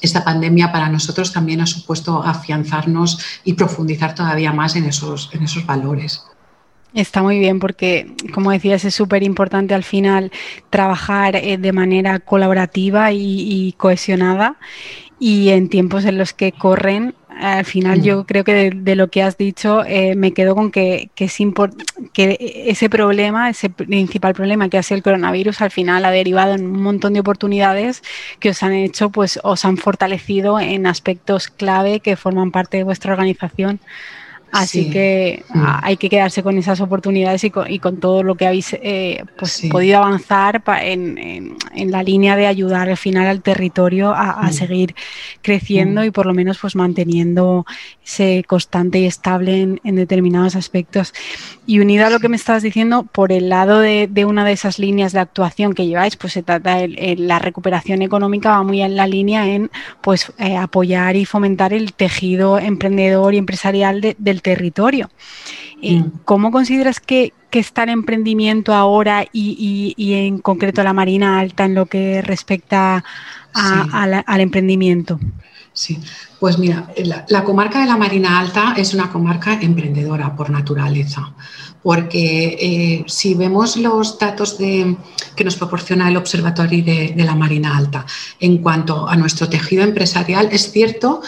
esta 0.00 0.24
pandemia 0.24 0.72
para 0.72 0.88
nosotros 0.88 1.32
también 1.32 1.60
ha 1.60 1.66
supuesto 1.66 2.22
afianzarnos 2.22 3.18
y 3.44 3.54
profundizar 3.54 4.14
todavía 4.14 4.52
más 4.52 4.76
en 4.76 4.84
esos, 4.84 5.30
en 5.32 5.42
esos 5.42 5.66
valores. 5.66 6.24
Está 6.94 7.22
muy 7.22 7.38
bien 7.38 7.58
porque, 7.58 8.14
como 8.34 8.50
decías, 8.50 8.84
es 8.84 8.94
súper 8.94 9.22
importante 9.22 9.74
al 9.74 9.82
final 9.82 10.30
trabajar 10.68 11.36
eh, 11.36 11.56
de 11.56 11.72
manera 11.72 12.18
colaborativa 12.20 13.12
y, 13.12 13.74
cohesionada 13.78 14.56
y 15.18 15.50
en 15.50 15.68
tiempos 15.68 16.04
en 16.04 16.18
los 16.18 16.34
que 16.34 16.52
corren 16.52 17.14
al 17.40 17.64
final 17.64 17.98
mm. 17.98 18.02
yo 18.02 18.26
creo 18.26 18.44
que 18.44 18.70
de, 18.74 18.96
lo 18.96 19.08
que 19.08 19.22
has 19.22 19.36
dicho 19.36 19.84
eh, 19.84 20.14
me 20.14 20.32
quedo 20.32 20.54
con 20.54 20.70
que, 20.70 21.10
que, 21.14 21.24
es 21.24 21.38
que 22.12 22.64
ese 22.66 22.88
problema, 22.88 23.50
ese 23.50 23.70
principal 23.70 24.34
problema 24.34 24.68
que 24.68 24.78
ha 24.78 24.82
sido 24.82 24.96
el 24.96 25.02
coronavirus, 25.02 25.60
al 25.60 25.70
final 25.70 26.04
ha 26.04 26.10
derivado 26.10 26.54
en 26.54 26.66
un 26.66 26.82
montón 26.82 27.14
de 27.14 27.20
oportunidades 27.20 28.02
que 28.40 28.50
os 28.50 28.62
han 28.62 28.72
hecho, 28.72 29.10
pues 29.10 29.40
os 29.42 29.64
han 29.64 29.76
fortalecido 29.76 30.60
en 30.60 30.86
aspectos 30.86 31.48
clave 31.48 32.00
que 32.00 32.16
forman 32.16 32.50
parte 32.50 32.76
de 32.78 32.84
vuestra 32.84 33.12
organización. 33.12 33.80
Así 34.52 34.90
que 34.90 35.44
hay 35.82 35.96
que 35.96 36.10
quedarse 36.10 36.42
con 36.42 36.58
esas 36.58 36.78
oportunidades 36.82 37.42
y 37.42 37.50
con, 37.50 37.96
todo 37.96 38.22
lo 38.22 38.34
que 38.34 38.46
habéis 38.46 38.74
eh, 38.74 39.24
pues, 39.38 39.62
podido 39.70 39.96
avanzar 39.96 40.62
en, 40.82 41.56
la 41.74 42.02
línea 42.02 42.36
de 42.36 42.46
ayudar 42.46 42.90
al 42.90 42.98
final 42.98 43.28
al 43.28 43.40
territorio 43.40 44.12
a, 44.14 44.42
mm. 44.42 44.52
seguir 44.52 44.94
creciendo 45.40 46.02
mm. 46.02 46.04
y 46.04 46.10
por 46.10 46.26
lo 46.26 46.34
menos 46.34 46.58
pues 46.58 46.76
manteniendo 46.76 47.64
ese 48.04 48.44
constante 48.46 48.98
y 48.98 49.06
estable 49.06 49.78
en, 49.82 49.96
determinados 49.96 50.54
aspectos. 50.54 51.14
Y 51.64 51.78
unido 51.78 52.06
a 52.06 52.10
lo 52.10 52.18
que 52.18 52.28
me 52.28 52.36
estabas 52.36 52.64
diciendo, 52.64 53.04
por 53.04 53.30
el 53.30 53.48
lado 53.48 53.78
de, 53.78 54.08
una 54.26 54.44
de 54.44 54.52
esas 54.52 54.80
líneas 54.80 55.12
de 55.12 55.20
actuación 55.20 55.74
que 55.74 55.86
lleváis, 55.86 56.16
pues 56.16 56.32
se 56.32 56.42
trata 56.42 56.76
de 56.76 57.14
la 57.16 57.38
recuperación 57.38 58.02
económica 58.02 58.50
va 58.50 58.62
muy 58.64 58.82
en 58.82 58.96
la 58.96 59.06
línea 59.06 59.46
en 59.46 59.70
pues 60.00 60.32
eh, 60.38 60.56
apoyar 60.56 61.14
y 61.14 61.24
fomentar 61.24 61.72
el 61.72 61.92
tejido 61.92 62.58
emprendedor 62.58 63.34
y 63.34 63.38
empresarial 63.38 64.16
del 64.18 64.42
territorio. 64.42 65.10
Eh, 65.82 66.00
mm. 66.00 66.20
¿Cómo 66.24 66.50
consideras 66.50 67.00
que, 67.00 67.32
está 67.52 67.82
el 67.82 67.90
emprendimiento 67.90 68.72
ahora 68.72 69.26
y, 69.30 69.94
en 70.14 70.38
concreto 70.38 70.82
la 70.82 70.94
Marina 70.94 71.38
Alta 71.38 71.66
en 71.66 71.74
lo 71.74 71.84
que 71.84 72.22
respecta 72.22 73.04
al 73.52 74.40
emprendimiento? 74.40 75.20
Sí, 75.74 75.98
pues 76.38 76.58
mira, 76.58 76.92
la, 77.28 77.44
comarca 77.44 77.80
de 77.80 77.86
la 77.86 77.96
Marina 77.96 78.38
Alta 78.38 78.74
es 78.76 78.92
una 78.92 79.10
comarca 79.10 79.54
emprendedora 79.54 80.36
por 80.36 80.50
naturaleza, 80.50 81.32
porque 81.82 82.58
eh, 82.60 83.04
si 83.06 83.34
vemos 83.34 83.78
los 83.78 84.18
datos 84.18 84.54
que 84.54 85.44
nos 85.44 85.56
proporciona 85.56 86.10
el 86.10 86.18
Observatorio 86.18 86.84
de, 86.84 87.14
la 87.24 87.34
Marina 87.34 87.74
Alta 87.74 88.04
en 88.38 88.58
cuanto 88.58 89.08
a 89.08 89.16
nuestro 89.16 89.48
tejido 89.48 89.82
empresarial, 89.82 90.50
es 90.52 90.70
cierto 90.70 91.22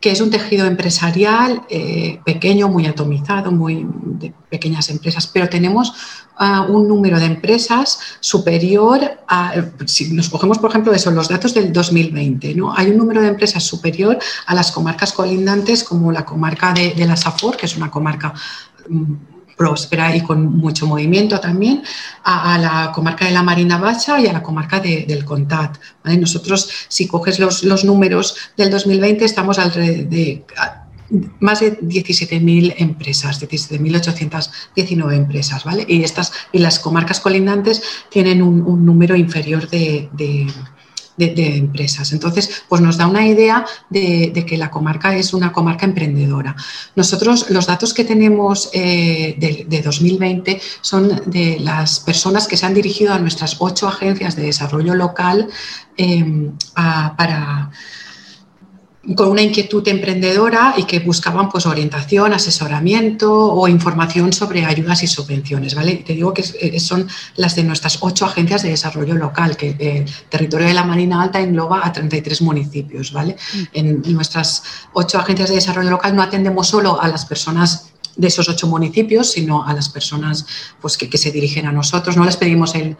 es 0.00 0.20
un 0.20 0.30
tejido 0.30 0.66
empresarial 0.66 1.62
eh, 1.68 2.20
pequeño, 2.24 2.68
muy 2.68 2.86
atomizado, 2.86 3.50
muy 3.50 3.84
de 3.84 4.32
pequeñas 4.48 4.88
empresas, 4.90 5.26
pero 5.26 5.48
tenemos 5.48 5.92
ah, 6.36 6.66
un 6.68 6.86
número 6.86 7.18
de 7.18 7.26
empresas 7.26 7.98
superior 8.20 9.18
a, 9.26 9.54
si 9.86 10.12
nos 10.12 10.28
cogemos 10.28 10.58
por 10.58 10.70
ejemplo 10.70 10.92
eso, 10.92 11.10
los 11.10 11.28
datos 11.28 11.52
del 11.52 11.72
2020, 11.72 12.54
¿no? 12.54 12.72
hay 12.76 12.90
un 12.90 12.96
número 12.96 13.20
de 13.20 13.28
empresas 13.28 13.64
superior 13.64 14.18
a 14.46 14.54
las 14.54 14.70
comarcas 14.70 15.12
colindantes 15.12 15.82
como 15.82 16.12
la 16.12 16.24
comarca 16.24 16.72
de, 16.72 16.94
de 16.94 17.06
la 17.06 17.16
Safor, 17.16 17.56
que 17.56 17.66
es 17.66 17.76
una 17.76 17.90
comarca 17.90 18.32
mm, 18.88 19.14
próspera 19.58 20.16
y 20.16 20.22
con 20.22 20.56
mucho 20.56 20.86
movimiento 20.86 21.38
también, 21.40 21.82
a, 22.24 22.56
la 22.56 22.92
comarca 22.92 23.26
de 23.26 23.32
la 23.32 23.42
Marina 23.42 23.76
Baja 23.76 24.18
y 24.20 24.26
a 24.26 24.32
la 24.32 24.42
comarca 24.42 24.80
del 24.80 25.24
Contat. 25.24 25.76
Nosotros, 26.04 26.70
si 26.88 27.06
coges 27.06 27.38
los, 27.38 27.64
los, 27.64 27.84
números 27.84 28.36
del 28.56 28.70
2020, 28.70 29.24
estamos 29.24 29.58
alrededor 29.58 30.08
de 30.08 30.44
más 31.40 31.60
de 31.60 31.78
17.000 31.80 32.74
empresas, 32.78 33.40
17.819 33.40 35.14
empresas, 35.14 35.64
¿vale? 35.64 35.84
Y, 35.88 36.02
estas, 36.02 36.32
y 36.52 36.58
las 36.58 36.78
comarcas 36.78 37.20
colindantes 37.20 37.82
tienen 38.10 38.42
un, 38.42 38.84
número 38.84 39.16
inferior 39.16 39.68
de, 39.68 40.08
empresas. 41.18 42.12
Entonces, 42.12 42.64
pues 42.68 42.80
nos 42.80 42.96
da 42.96 43.06
una 43.06 43.26
idea 43.26 43.64
de, 43.90 44.44
que 44.46 44.56
la 44.56 44.70
comarca 44.70 45.16
es 45.16 45.34
una 45.34 45.52
comarca 45.52 45.86
emprendedora. 45.86 46.54
Nosotros, 46.96 47.50
los 47.50 47.66
datos 47.66 47.92
que 47.94 48.04
tenemos 48.04 48.70
eh, 48.72 49.36
de, 49.38 49.82
2020 49.82 50.60
son 50.80 51.22
de 51.26 51.58
las 51.60 52.00
personas 52.00 52.46
que 52.46 52.56
se 52.56 52.66
han 52.66 52.74
dirigido 52.74 53.12
a 53.12 53.18
nuestras 53.18 53.56
ocho 53.58 53.88
agencias 53.88 54.36
de 54.36 54.42
desarrollo 54.42 54.94
local 54.94 55.48
eh, 55.96 56.50
para 56.74 57.70
con 59.14 59.28
una 59.28 59.42
inquietud 59.42 59.86
emprendedora 59.86 60.74
y 60.76 60.84
que 60.84 60.98
buscaban 60.98 61.48
pues 61.48 61.66
orientación, 61.66 62.32
asesoramiento 62.32 63.32
o 63.32 63.68
información 63.68 64.32
sobre 64.32 64.64
ayudas 64.64 65.02
y 65.02 65.06
subvenciones, 65.06 65.74
¿vale? 65.74 65.96
Te 65.96 66.14
digo 66.14 66.34
que 66.34 66.44
eh, 66.60 66.80
son 66.80 67.08
las 67.36 67.54
de 67.54 67.62
nuestras 67.62 67.98
ocho 68.00 68.26
agencias 68.26 68.62
de 68.62 68.70
desarrollo 68.70 69.14
local, 69.14 69.56
que 69.56 69.76
el 69.78 70.04
territorio 70.28 70.66
de 70.66 70.74
la 70.74 70.84
Marina 70.84 71.22
Alta 71.22 71.40
engloba 71.40 71.86
a 71.86 71.92
33 71.92 72.42
municipios, 72.42 73.12
¿vale? 73.12 73.36
Mm. 73.54 73.62
En 73.72 74.02
nuestras 74.14 74.62
ocho 74.92 75.18
agencias 75.18 75.48
de 75.48 75.54
desarrollo 75.54 75.90
local 75.90 76.14
no 76.14 76.22
atendemos 76.22 76.66
solo 76.66 77.00
a 77.00 77.08
las 77.08 77.24
personas 77.24 77.87
de 78.18 78.26
esos 78.26 78.48
ocho 78.48 78.66
municipios, 78.66 79.30
sino 79.30 79.64
a 79.64 79.72
las 79.72 79.88
personas 79.88 80.44
pues, 80.82 80.98
que, 80.98 81.16
se 81.16 81.30
dirigen 81.30 81.66
a 81.66 81.72
nosotros. 81.72 82.16
No 82.16 82.24
les 82.24 82.36
pedimos 82.36 82.74
el, 82.74 82.96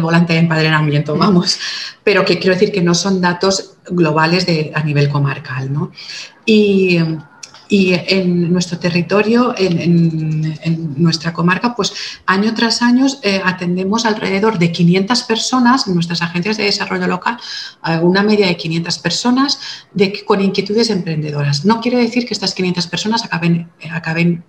volante 0.00 0.32
de 0.32 0.40
empadronamiento, 0.40 1.14
vamos, 1.14 1.58
pero 2.02 2.24
que 2.24 2.38
quiero 2.38 2.54
decir 2.54 2.72
que 2.72 2.80
no 2.80 2.94
son 2.94 3.20
datos 3.20 3.74
globales 3.86 4.46
de, 4.46 4.72
a 4.74 4.82
nivel 4.82 5.08
comarcal. 5.10 5.72
¿no? 5.72 5.92
Y, 6.44 6.98
en 7.74 8.52
nuestro 8.52 8.78
territorio, 8.78 9.54
en, 9.56 10.92
nuestra 10.98 11.32
comarca, 11.32 11.74
pues 11.74 11.94
año 12.26 12.52
tras 12.54 12.82
año 12.82 13.06
eh, 13.22 13.40
atendemos 13.42 14.04
alrededor 14.04 14.58
de 14.58 14.70
500 14.70 15.22
personas 15.22 15.86
en 15.86 15.94
nuestras 15.94 16.20
agencias 16.20 16.58
de 16.58 16.64
desarrollo 16.64 17.06
local, 17.06 17.38
una 18.02 18.22
media 18.22 18.46
de 18.46 18.58
500 18.58 18.98
personas 18.98 19.58
de, 19.94 20.22
con 20.26 20.42
inquietudes 20.42 20.90
emprendedoras. 20.90 21.64
No 21.64 21.80
quiere 21.80 21.96
decir 21.96 22.26
que 22.26 22.34
estas 22.34 22.52
500 22.52 22.86
personas 22.88 23.24
acaben, 23.24 23.70
acaben 23.90 24.44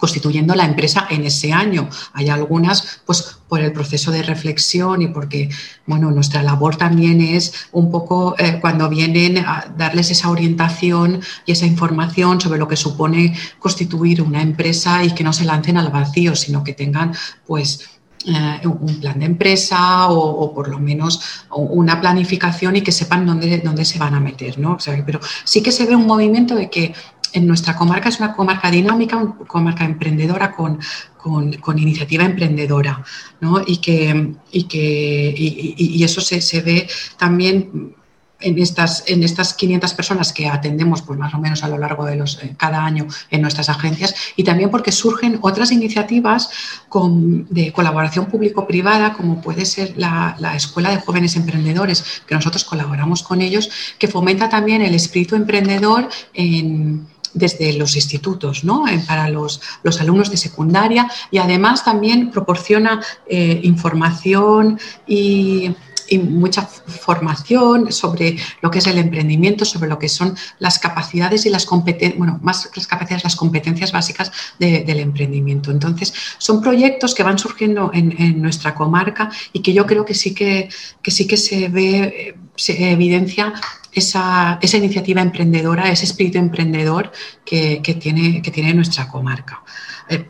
constituyendo 0.00 0.54
la 0.54 0.64
empresa 0.64 1.06
en 1.10 1.24
ese 1.24 1.52
año. 1.52 1.88
Hay 2.14 2.28
algunas, 2.30 3.02
pues 3.04 3.36
por 3.48 3.60
el 3.60 3.72
proceso 3.72 4.10
de 4.10 4.22
reflexión 4.22 5.02
y 5.02 5.08
porque, 5.08 5.50
bueno, 5.86 6.10
nuestra 6.10 6.42
labor 6.42 6.76
también 6.76 7.20
es 7.20 7.52
un 7.72 7.90
poco 7.90 8.34
eh, 8.38 8.58
cuando 8.60 8.88
vienen 8.88 9.38
a 9.38 9.72
darles 9.76 10.10
esa 10.10 10.30
orientación 10.30 11.20
y 11.44 11.52
esa 11.52 11.66
información 11.66 12.40
sobre 12.40 12.58
lo 12.58 12.66
que 12.66 12.76
supone 12.76 13.36
constituir 13.58 14.22
una 14.22 14.40
empresa 14.40 15.04
y 15.04 15.12
que 15.12 15.24
no 15.24 15.32
se 15.32 15.44
lancen 15.44 15.76
al 15.76 15.90
vacío, 15.90 16.34
sino 16.34 16.64
que 16.64 16.72
tengan, 16.72 17.12
pues, 17.46 17.90
eh, 18.26 18.60
un 18.66 19.00
plan 19.00 19.18
de 19.18 19.24
empresa 19.24 20.10
o, 20.10 20.52
por 20.52 20.68
lo 20.68 20.78
menos 20.78 21.22
una 21.50 21.98
planificación 22.02 22.76
y 22.76 22.82
que 22.82 22.92
sepan 22.92 23.24
dónde, 23.24 23.62
dónde 23.64 23.86
se 23.86 23.98
van 23.98 24.14
a 24.14 24.20
meter, 24.20 24.58
¿no? 24.58 24.76
pero 25.06 25.20
sí 25.44 25.62
que 25.62 25.72
se 25.72 25.86
ve 25.86 25.96
un 25.96 26.06
movimiento 26.06 26.54
de 26.54 26.68
que 26.68 26.92
en 27.32 27.46
nuestra 27.46 27.76
comarca 27.76 28.08
es 28.08 28.18
una 28.18 28.34
comarca 28.34 28.70
dinámica, 28.70 29.16
una 29.16 29.36
comarca 29.46 29.84
emprendedora 29.84 30.52
con, 30.52 30.78
con, 31.16 31.78
iniciativa 31.78 32.24
emprendedora, 32.24 33.04
¿no? 33.40 33.62
Y 33.66 33.78
que, 33.78 34.34
y 34.52 34.64
que 34.64 35.34
y, 35.36 36.02
eso 36.02 36.20
se, 36.20 36.40
se, 36.40 36.60
ve 36.62 36.88
también 37.18 37.94
en 38.40 38.58
estas, 38.58 39.04
en 39.06 39.22
estas 39.22 39.54
500 39.54 39.94
personas 39.94 40.32
que 40.32 40.48
atendemos 40.48 41.02
pues 41.02 41.18
más 41.18 41.34
o 41.34 41.38
menos 41.38 41.62
a 41.62 41.68
lo 41.68 41.78
largo 41.78 42.04
de 42.04 42.16
los, 42.16 42.42
eh, 42.42 42.54
cada 42.56 42.84
año 42.84 43.06
en 43.30 43.42
nuestras 43.42 43.68
agencias 43.68 44.14
y 44.36 44.44
también 44.44 44.70
porque 44.70 44.92
surgen 44.92 45.38
otras 45.42 45.72
iniciativas 45.72 46.50
con, 46.88 47.46
de 47.50 47.72
colaboración 47.72 48.26
público-privada 48.26 49.12
como 49.12 49.40
puede 49.40 49.66
ser 49.66 49.94
la, 49.96 50.36
la, 50.38 50.56
Escuela 50.56 50.90
de 50.90 51.00
Jóvenes 51.00 51.36
Emprendedores, 51.36 52.22
que 52.26 52.34
nosotros 52.34 52.64
colaboramos 52.64 53.22
con 53.22 53.40
ellos, 53.40 53.70
que 53.98 54.08
fomenta 54.08 54.48
también 54.48 54.82
el 54.82 54.94
espíritu 54.94 55.36
emprendedor 55.36 56.08
en 56.34 57.06
desde 57.34 57.72
los 57.74 57.96
institutos, 57.96 58.64
¿no? 58.64 58.84
para 59.06 59.28
los, 59.28 59.60
los, 59.82 60.00
alumnos 60.00 60.30
de 60.30 60.36
secundaria 60.36 61.10
y 61.30 61.38
además 61.38 61.84
también 61.84 62.30
proporciona 62.30 63.00
eh, 63.26 63.60
información 63.62 64.78
y, 65.06 65.74
mucha 66.18 66.62
formación 66.62 67.92
sobre 67.92 68.36
lo 68.62 68.68
que 68.68 68.80
es 68.80 68.86
el 68.88 68.98
emprendimiento, 68.98 69.64
sobre 69.64 69.88
lo 69.88 69.96
que 69.96 70.08
son 70.08 70.34
las 70.58 70.80
capacidades 70.80 71.46
y 71.46 71.50
las 71.50 71.66
competencias, 71.66 72.18
bueno, 72.18 72.40
más 72.42 72.68
las 72.74 72.88
capacidades, 72.88 73.22
las 73.22 73.36
competencias 73.36 73.92
básicas 73.92 74.32
del 74.58 74.98
emprendimiento. 74.98 75.70
Entonces, 75.70 76.12
son 76.38 76.60
proyectos 76.60 77.14
que 77.14 77.22
van 77.22 77.38
surgiendo 77.38 77.92
en, 77.94 78.42
nuestra 78.42 78.74
comarca 78.74 79.30
y 79.52 79.62
que 79.62 79.72
yo 79.72 79.86
creo 79.86 80.04
que 80.04 80.14
sí 80.14 80.34
que, 80.34 80.68
que 81.00 81.12
sí 81.12 81.28
que 81.28 81.36
se 81.36 81.68
ve, 81.68 82.34
se 82.56 82.90
evidencia 82.90 83.54
esa, 83.92 84.58
iniciativa 84.62 85.20
emprendedora, 85.20 85.90
ese 85.90 86.04
espíritu 86.04 86.38
emprendedor 86.38 87.12
que, 87.44 87.80
tiene, 88.00 88.42
que 88.42 88.50
tiene 88.50 88.74
nuestra 88.74 89.08
comarca. 89.08 89.62
Eh, 90.08 90.28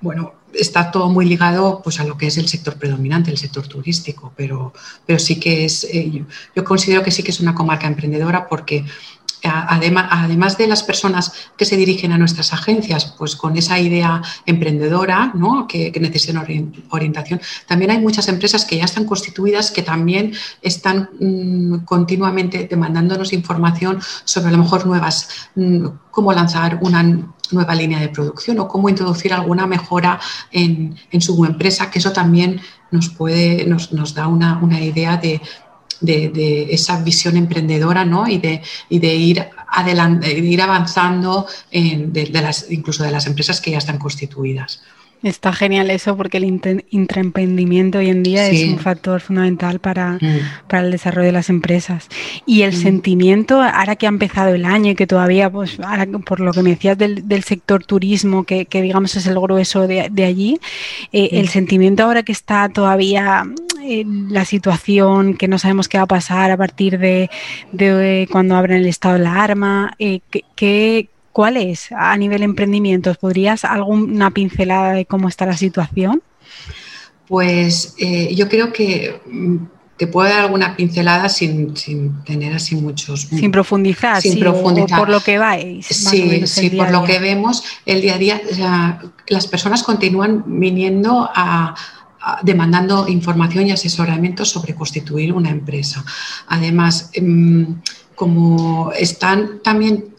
bueno, 0.00 0.34
está 0.54 0.90
todo 0.90 1.08
muy 1.08 1.26
ligado 1.26 1.80
pues, 1.82 2.00
a 2.00 2.04
lo 2.04 2.16
que 2.16 2.26
es 2.26 2.36
el 2.38 2.48
sector 2.48 2.76
predominante, 2.78 3.30
el 3.30 3.38
sector 3.38 3.66
turístico, 3.66 4.32
pero, 4.36 4.72
pero 5.06 5.18
sí 5.18 5.40
que 5.40 5.64
es, 5.64 5.84
eh, 5.84 6.24
yo, 6.54 6.64
considero 6.64 7.02
que 7.02 7.10
sí 7.10 7.22
que 7.22 7.30
es 7.30 7.40
una 7.40 7.54
comarca 7.54 7.86
emprendedora 7.86 8.48
porque 8.48 8.84
además, 9.48 10.08
además 10.10 10.56
de 10.58 10.66
las 10.66 10.82
personas 10.82 11.32
que 11.56 11.64
se 11.64 11.76
dirigen 11.76 12.12
a 12.12 12.18
nuestras 12.18 12.52
agencias, 12.52 13.14
pues 13.18 13.36
con 13.36 13.56
esa 13.56 13.78
idea 13.78 14.22
emprendedora 14.46 15.32
¿no? 15.34 15.66
que, 15.68 15.92
necesitan 16.00 16.72
orientación, 16.90 17.40
también 17.66 17.90
hay 17.90 17.98
muchas 17.98 18.28
empresas 18.28 18.64
que 18.64 18.76
ya 18.76 18.84
están 18.84 19.04
constituidas 19.04 19.70
que 19.70 19.82
también 19.82 20.32
están 20.62 21.10
mm, 21.20 21.84
continuamente 21.84 22.66
demandándonos 22.68 23.32
información 23.32 24.00
sobre 24.24 24.48
a 24.48 24.52
lo 24.52 24.58
mejor 24.58 24.86
nuevas, 24.86 25.48
mm, 25.54 25.86
cómo 26.10 26.32
lanzar 26.32 26.78
una 26.82 27.02
nueva 27.50 27.74
línea 27.74 28.00
de 28.00 28.08
producción 28.08 28.58
o 28.58 28.68
cómo 28.68 28.88
introducir 28.88 29.32
alguna 29.32 29.66
mejora 29.66 30.18
en, 30.50 30.96
su 31.20 31.44
empresa, 31.44 31.90
que 31.90 31.98
eso 31.98 32.12
también 32.12 32.60
nos 32.90 33.08
puede, 33.08 33.66
nos, 33.66 33.92
nos 33.92 34.14
da 34.14 34.26
una, 34.28 34.58
una 34.62 34.80
idea 34.80 35.16
de, 35.16 35.40
de, 36.00 36.68
esa 36.70 37.02
visión 37.02 37.36
emprendedora 37.36 38.04
¿no? 38.04 38.28
y, 38.28 38.38
de, 38.38 38.62
y 38.88 38.98
de 38.98 39.14
ir, 39.14 39.48
adelante, 39.68 40.32
ir 40.32 40.62
avanzando 40.62 41.46
en, 41.70 42.12
de, 42.12 42.30
incluso 42.70 43.02
de 43.04 43.10
las 43.10 43.26
empresas 43.26 43.60
que 43.60 43.70
ya 43.70 43.78
están 43.78 43.98
constituidas. 43.98 44.82
Está 45.24 45.54
genial 45.54 45.90
eso 45.90 46.18
porque 46.18 46.36
el 46.36 46.44
intraemprendimiento 46.90 47.96
hoy 47.96 48.10
en 48.10 48.22
día 48.22 48.46
es 48.46 48.68
un 48.68 48.78
factor 48.78 49.22
fundamental 49.22 49.80
para, 49.80 50.18
mm. 50.20 50.68
para, 50.68 50.84
el 50.84 50.90
desarrollo 50.90 51.28
de 51.28 51.32
las 51.32 51.48
empresas. 51.48 52.08
Y 52.44 52.60
el 52.60 52.72
mm. 52.72 52.76
sentimiento, 52.76 53.62
ahora 53.62 53.96
que 53.96 54.04
ha 54.04 54.10
empezado 54.10 54.54
el 54.54 54.66
año 54.66 54.90
y 54.90 54.94
que 54.94 55.06
todavía, 55.06 55.50
pues 55.50 55.80
ahora 55.80 56.06
por 56.26 56.40
lo 56.40 56.52
que 56.52 56.62
me 56.62 56.70
decías 56.70 56.98
del, 56.98 57.26
del 57.26 57.42
sector 57.42 57.86
turismo, 57.86 58.44
que, 58.44 58.66
que, 58.66 58.82
digamos 58.82 59.16
es 59.16 59.26
el 59.26 59.40
grueso 59.40 59.86
de, 59.86 60.08
de 60.12 60.24
allí, 60.26 60.60
eh, 61.10 61.30
el 61.32 61.48
sentimiento 61.48 62.04
ahora 62.04 62.22
que 62.22 62.32
está 62.32 62.68
todavía 62.68 63.44
la 63.84 64.44
situación, 64.44 65.36
que 65.36 65.48
no 65.48 65.58
sabemos 65.58 65.88
qué 65.88 65.98
va 65.98 66.04
a 66.04 66.08
pasar 66.08 66.50
a 66.50 66.56
partir 66.56 66.98
de, 66.98 67.30
de 67.72 68.28
cuando 68.30 68.56
abren 68.56 68.78
el 68.78 68.86
estado 68.86 69.18
de 69.18 69.20
alarma, 69.20 69.94
eh, 69.98 70.20
¿qué, 70.54 71.08
¿cuál 71.34 71.56
es 71.56 71.90
a 71.92 72.16
nivel 72.16 72.42
emprendimientos? 72.42 73.18
¿Podrías 73.18 73.64
alguna 73.64 74.30
pincelada 74.30 74.92
de 74.92 75.04
cómo 75.04 75.28
está 75.28 75.44
la 75.44 75.56
situación? 75.56 76.22
Pues 77.26 77.96
eh, 77.98 78.32
yo 78.34 78.48
creo 78.48 78.72
que 78.72 79.20
mm, 79.26 79.56
te 79.96 80.06
puedo 80.06 80.28
dar 80.28 80.40
alguna 80.40 80.76
pincelada 80.76 81.28
sin, 81.28 81.74
tener 82.24 82.54
así 82.54 82.76
muchos... 82.76 83.22
Sin 83.22 83.50
profundizar, 83.50 84.22
sin 84.22 84.38
profundizar. 84.38 84.96
por 84.96 85.08
lo 85.08 85.20
que 85.20 85.36
vais. 85.38 85.84
Sí, 85.86 86.46
sí 86.46 86.70
por 86.70 86.92
lo 86.92 87.02
que 87.02 87.18
vemos 87.18 87.64
el 87.84 88.00
día 88.00 88.14
a 88.14 88.18
día, 88.18 88.40
las 89.26 89.48
personas 89.48 89.82
continúan 89.82 90.44
viniendo 90.46 91.28
a, 91.34 91.74
demandando 92.42 93.08
información 93.08 93.66
y 93.66 93.72
asesoramiento 93.72 94.44
sobre 94.44 94.76
constituir 94.76 95.32
una 95.32 95.50
empresa. 95.50 96.04
Además, 96.46 97.10
em, 97.12 97.80
como 98.14 98.92
están 98.92 99.60
también 99.64 99.94
mm, 99.96 100.13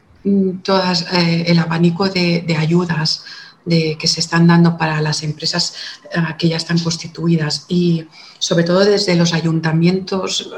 todas 0.64 1.06
eh, 1.14 1.46
el 1.48 1.60
abanico 1.60 2.10
de, 2.10 2.56
ayudas 2.58 3.24
que 3.66 4.08
se 4.08 4.20
están 4.20 4.46
dando 4.46 4.78
para 4.78 5.02
las 5.02 5.24
empresas 5.24 5.74
eh, 6.12 6.20
que 6.38 6.50
ya 6.50 6.58
están 6.58 6.78
constituidas 6.80 7.66
y 7.68 8.06
sobre 8.38 8.64
todo 8.64 8.86
desde 8.86 9.16
los 9.16 9.34
ayuntamientos 9.34 10.52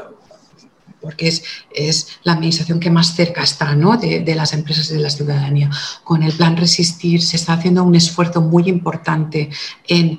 porque 1.00 1.28
es, 1.28 2.08
la 2.24 2.32
administración 2.32 2.80
que 2.80 2.90
más 2.90 3.14
cerca 3.14 3.42
está 3.42 3.74
de, 3.74 4.20
de, 4.20 4.34
las 4.34 4.52
empresas 4.52 4.90
y 4.90 4.94
de 4.94 5.00
la 5.00 5.10
ciudadanía. 5.10 5.70
Con 6.02 6.22
el 6.22 6.32
plan 6.32 6.56
Resistir 6.56 7.22
se 7.22 7.36
está 7.36 7.52
haciendo 7.54 7.84
un 7.84 7.94
esfuerzo 7.94 8.40
muy 8.40 8.68
importante 8.68 9.48
en 9.86 10.18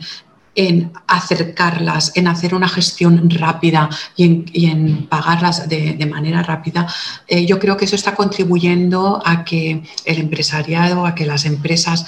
en 0.56 0.92
acercarlas, 1.08 2.12
en 2.16 2.28
hacer 2.28 2.54
una 2.54 2.68
gestión 2.68 3.30
rápida 3.30 3.90
y 4.16 4.66
en, 4.66 5.08
pagarlas 5.08 5.70
de, 5.70 6.06
manera 6.10 6.44
rápida, 6.44 6.88
eh, 7.28 7.46
yo 7.46 7.60
creo 7.60 7.78
que 7.78 7.86
eso 7.86 7.96
está 7.96 8.16
contribuyendo 8.16 9.22
a 9.26 9.44
que 9.44 9.84
el 10.06 10.18
empresariado, 10.18 11.06
a 11.06 11.16
que 11.16 11.26
las 11.26 11.46
empresas, 11.46 12.06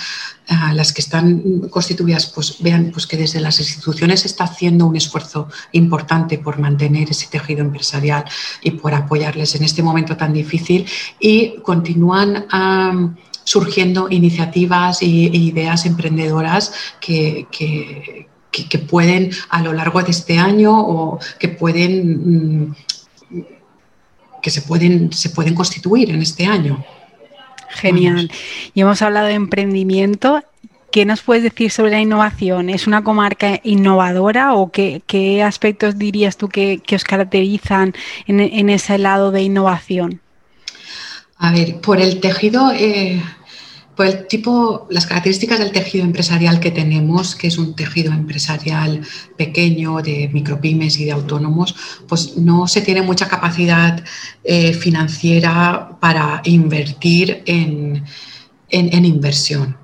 las 0.73 0.91
que 0.91 1.01
están 1.01 1.69
constituidas, 1.69 2.25
pues 2.27 2.57
vean 2.59 2.91
pues, 2.91 3.07
que 3.07 3.15
desde 3.15 3.39
las 3.39 3.59
instituciones 3.59 4.21
se 4.21 4.27
está 4.27 4.45
haciendo 4.45 4.85
un 4.85 4.95
esfuerzo 4.95 5.47
importante 5.71 6.37
por 6.37 6.59
mantener 6.59 7.09
ese 7.09 7.27
tejido 7.27 7.61
empresarial 7.61 8.25
y 8.61 8.71
por 8.71 8.93
apoyarles 8.93 9.55
en 9.55 9.63
este 9.63 9.81
momento 9.83 10.17
tan 10.17 10.33
difícil 10.33 10.85
y 11.19 11.55
continúan 11.61 12.45
surgiendo 13.43 14.07
iniciativas 14.09 15.01
e 15.01 15.05
ideas 15.05 15.85
emprendedoras 15.85 16.73
que, 16.99 17.47
que, 17.51 18.30
pueden 18.89 19.31
a 19.49 19.61
lo 19.61 19.73
largo 19.73 20.01
de 20.03 20.11
este 20.11 20.37
año 20.37 20.77
o 20.77 21.19
que 21.39 21.49
pueden 21.49 22.67
mm, 22.67 22.75
que 24.41 24.49
se 24.49 24.61
pueden, 24.61 25.13
se 25.13 25.29
pueden 25.29 25.55
constituir 25.55 26.09
en 26.09 26.21
este 26.21 26.45
año. 26.45 26.83
Genial. 27.69 28.31
Y 28.73 28.81
hemos 28.81 29.01
hablado 29.01 29.27
de 29.27 29.33
emprendimiento. 29.33 30.43
¿Qué 30.91 31.05
nos 31.05 31.21
puedes 31.21 31.43
decir 31.43 31.71
sobre 31.71 31.91
la 31.91 32.01
innovación? 32.01 32.69
¿Es 32.69 32.85
una 32.85 33.01
comarca 33.01 33.61
innovadora 33.63 34.55
o 34.55 34.71
qué, 34.71 35.43
aspectos 35.43 35.97
dirías 35.97 36.35
tú 36.35 36.49
que, 36.49 36.81
os 36.93 37.03
caracterizan 37.05 37.93
en, 38.27 38.69
ese 38.69 38.97
lado 38.97 39.31
de 39.31 39.41
innovación? 39.41 40.19
A 41.37 41.51
ver, 41.53 41.79
por 41.79 42.01
el 42.01 42.19
tejido, 42.19 42.71
eh, 42.73 43.21
el 44.03 44.27
tipo, 44.27 44.87
las 44.89 45.05
características 45.05 45.59
del 45.59 45.71
tejido 45.71 46.03
empresarial 46.03 46.59
que 46.59 46.71
tenemos, 46.71 47.35
que 47.35 47.47
es 47.47 47.57
un 47.57 47.75
tejido 47.75 48.11
empresarial 48.13 49.01
pequeño 49.37 50.01
de 50.01 50.29
micropymes 50.31 50.99
y 50.99 51.05
de 51.05 51.11
autónomos, 51.11 51.75
pues 52.07 52.37
no 52.37 52.67
se 52.67 52.81
tiene 52.81 53.01
mucha 53.01 53.27
capacidad 53.27 54.03
eh, 54.43 54.73
financiera 54.73 55.97
para 55.99 56.41
invertir 56.45 57.43
en, 57.45 58.03
inversión. 58.69 59.77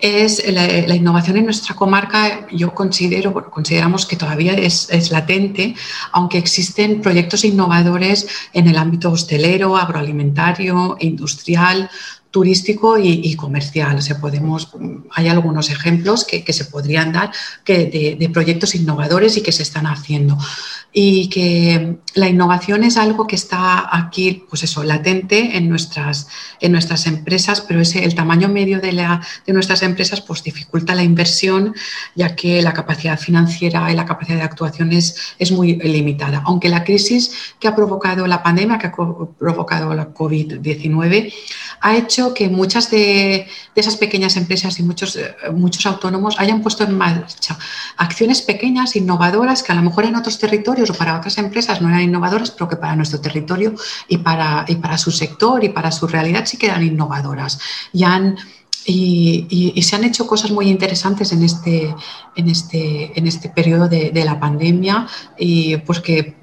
Es 0.00 0.42
la, 0.52 0.94
innovación 0.94 1.38
en 1.38 1.44
nuestra 1.46 1.74
comarca, 1.74 2.46
yo 2.52 2.74
considero, 2.74 3.32
consideramos 3.50 4.04
que 4.04 4.16
todavía 4.16 4.52
es, 4.52 4.88
es, 4.90 5.10
latente, 5.10 5.74
aunque 6.12 6.36
existen 6.36 7.00
proyectos 7.00 7.44
innovadores 7.44 8.26
en 8.52 8.68
el 8.68 8.76
ámbito 8.76 9.10
hostelero, 9.10 9.76
agroalimentario, 9.76 10.96
industrial, 11.00 11.88
turístico 12.34 12.98
y, 12.98 13.36
comercial. 13.36 13.94
O 13.96 14.02
sea, 14.02 14.18
podemos, 14.18 14.68
hay 15.12 15.28
algunos 15.28 15.70
ejemplos 15.70 16.24
que, 16.24 16.52
se 16.52 16.64
podrían 16.64 17.12
dar 17.12 17.30
que 17.62 18.16
de, 18.18 18.28
proyectos 18.28 18.74
innovadores 18.74 19.36
y 19.36 19.40
que 19.40 19.52
se 19.52 19.62
están 19.62 19.86
haciendo. 19.86 20.36
Y 20.92 21.28
que 21.28 21.98
la 22.14 22.28
innovación 22.28 22.82
es 22.82 22.96
algo 22.96 23.28
que 23.28 23.36
está 23.36 23.88
aquí, 23.96 24.44
pues 24.48 24.64
eso, 24.64 24.82
latente 24.82 25.56
en 25.56 25.68
nuestras, 25.68 26.26
en 26.60 26.72
nuestras 26.72 27.06
empresas, 27.06 27.60
pero 27.60 27.80
ese, 27.80 28.04
el 28.04 28.16
tamaño 28.16 28.48
medio 28.48 28.80
de, 28.80 28.92
la, 28.92 29.24
de 29.46 29.52
nuestras 29.52 29.82
empresas 29.82 30.20
pues 30.20 30.42
dificulta 30.42 30.94
la 30.96 31.04
inversión, 31.04 31.74
ya 32.16 32.34
que 32.34 32.62
la 32.62 32.72
capacidad 32.72 33.18
financiera 33.18 33.92
y 33.92 33.94
la 33.94 34.06
capacidad 34.06 34.38
de 34.38 34.42
actuación 34.42 34.92
es, 34.92 35.34
es 35.38 35.52
muy 35.52 35.76
limitada. 35.76 36.42
Aunque 36.46 36.68
la 36.68 36.82
crisis 36.82 37.54
que 37.60 37.68
ha 37.68 37.76
provocado 37.76 38.26
la 38.26 38.42
pandemia, 38.42 38.78
que 38.78 38.88
ha 38.88 38.92
provocado 38.92 39.94
la 39.94 40.12
COVID-19, 40.12 41.32
ha 41.80 41.96
hecho 41.96 42.23
que 42.32 42.48
muchas 42.48 42.90
de, 42.90 43.46
esas 43.74 43.96
pequeñas 43.96 44.36
empresas 44.36 44.78
y 44.78 44.82
muchos, 44.82 45.16
eh, 45.16 45.34
muchos 45.52 45.84
autónomos 45.84 46.36
hayan 46.38 46.62
puesto 46.62 46.84
en 46.84 46.96
marcha 46.96 47.58
acciones 47.96 48.40
pequeñas, 48.40 48.96
innovadoras, 48.96 49.62
que 49.62 49.72
a 49.72 49.74
lo 49.74 49.82
mejor 49.82 50.04
en 50.04 50.16
otros 50.16 50.38
territorios 50.38 50.90
o 50.90 50.94
para 50.94 51.16
otras 51.16 51.36
empresas 51.38 51.82
no 51.82 51.88
eran 51.88 52.02
innovadoras, 52.02 52.50
pero 52.50 52.68
que 52.68 52.76
para 52.76 52.96
nuestro 52.96 53.20
territorio 53.20 53.74
y 54.08 54.18
para, 54.18 54.64
y 54.68 54.76
para 54.76 54.96
su 54.96 55.10
sector 55.10 55.62
y 55.64 55.68
para 55.68 55.90
su 55.90 56.06
realidad 56.06 56.46
sí 56.46 56.56
que 56.56 56.66
eran 56.66 56.82
innovadoras. 56.82 57.58
Y 57.92 58.04
han 58.04 58.36
y, 58.86 59.80
se 59.82 59.96
han 59.96 60.04
hecho 60.04 60.26
cosas 60.26 60.50
muy 60.50 60.68
interesantes 60.68 61.32
en 61.32 61.42
este, 61.42 61.94
en 62.36 62.48
este, 62.48 63.18
en 63.18 63.26
este 63.26 63.48
periodo 63.48 63.88
de, 63.88 64.24
la 64.24 64.38
pandemia 64.38 65.06
y 65.38 65.76
pues 65.78 66.00
que 66.00 66.36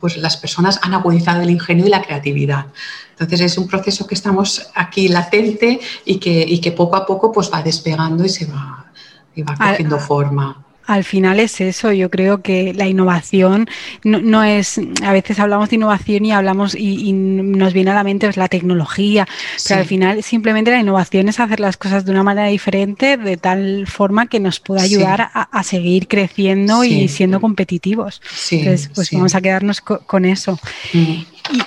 pues 0.00 0.16
las 0.16 0.36
personas 0.36 0.78
han 0.82 0.94
agudizado 0.94 1.40
el 1.42 1.50
ingenio 1.50 1.86
y 1.86 1.90
la 1.90 2.02
creatividad. 2.02 2.66
Entonces 3.10 3.40
es 3.40 3.58
un 3.58 3.66
proceso 3.66 4.06
que 4.06 4.14
estamos 4.14 4.70
aquí 4.74 5.08
latente 5.08 5.80
y 6.04 6.18
que, 6.18 6.44
y 6.46 6.60
que 6.60 6.72
poco 6.72 6.96
a 6.96 7.06
poco 7.06 7.32
pues 7.32 7.50
va 7.52 7.62
despegando 7.62 8.24
y 8.24 8.28
se 8.28 8.46
va, 8.46 8.92
y 9.34 9.42
va 9.42 9.56
cogiendo 9.56 9.98
forma. 9.98 10.64
Al 10.88 11.04
final 11.04 11.38
es 11.38 11.60
eso. 11.60 11.92
Yo 11.92 12.10
creo 12.10 12.40
que 12.40 12.72
la 12.72 12.86
innovación 12.86 13.68
no, 14.04 14.42
es, 14.42 14.80
a 15.04 15.12
veces 15.12 15.38
hablamos 15.38 15.68
de 15.68 15.76
innovación 15.76 16.24
y 16.24 16.32
hablamos 16.32 16.74
y, 16.74 17.12
nos 17.12 17.74
viene 17.74 17.90
a 17.90 17.94
la 17.94 18.04
mente 18.04 18.26
pues, 18.26 18.38
la 18.38 18.48
tecnología, 18.48 19.28
pero 19.66 19.80
al 19.80 19.86
final 19.86 20.22
simplemente 20.22 20.70
la 20.70 20.80
innovación 20.80 21.28
es 21.28 21.40
hacer 21.40 21.60
las 21.60 21.76
cosas 21.76 22.06
de 22.06 22.12
una 22.12 22.22
manera 22.22 22.48
diferente, 22.48 23.18
de 23.18 23.36
tal 23.36 23.86
forma 23.86 24.28
que 24.28 24.40
nos 24.40 24.60
pueda 24.60 24.80
ayudar 24.80 25.30
a, 25.34 25.62
seguir 25.62 26.08
creciendo 26.08 26.82
y 26.84 27.08
siendo 27.08 27.38
competitivos. 27.42 28.22
Entonces, 28.50 28.90
pues 28.94 29.10
vamos 29.12 29.34
a 29.34 29.42
quedarnos 29.42 29.82
con 29.82 30.24
eso. 30.24 30.58
Mm. 30.94 31.16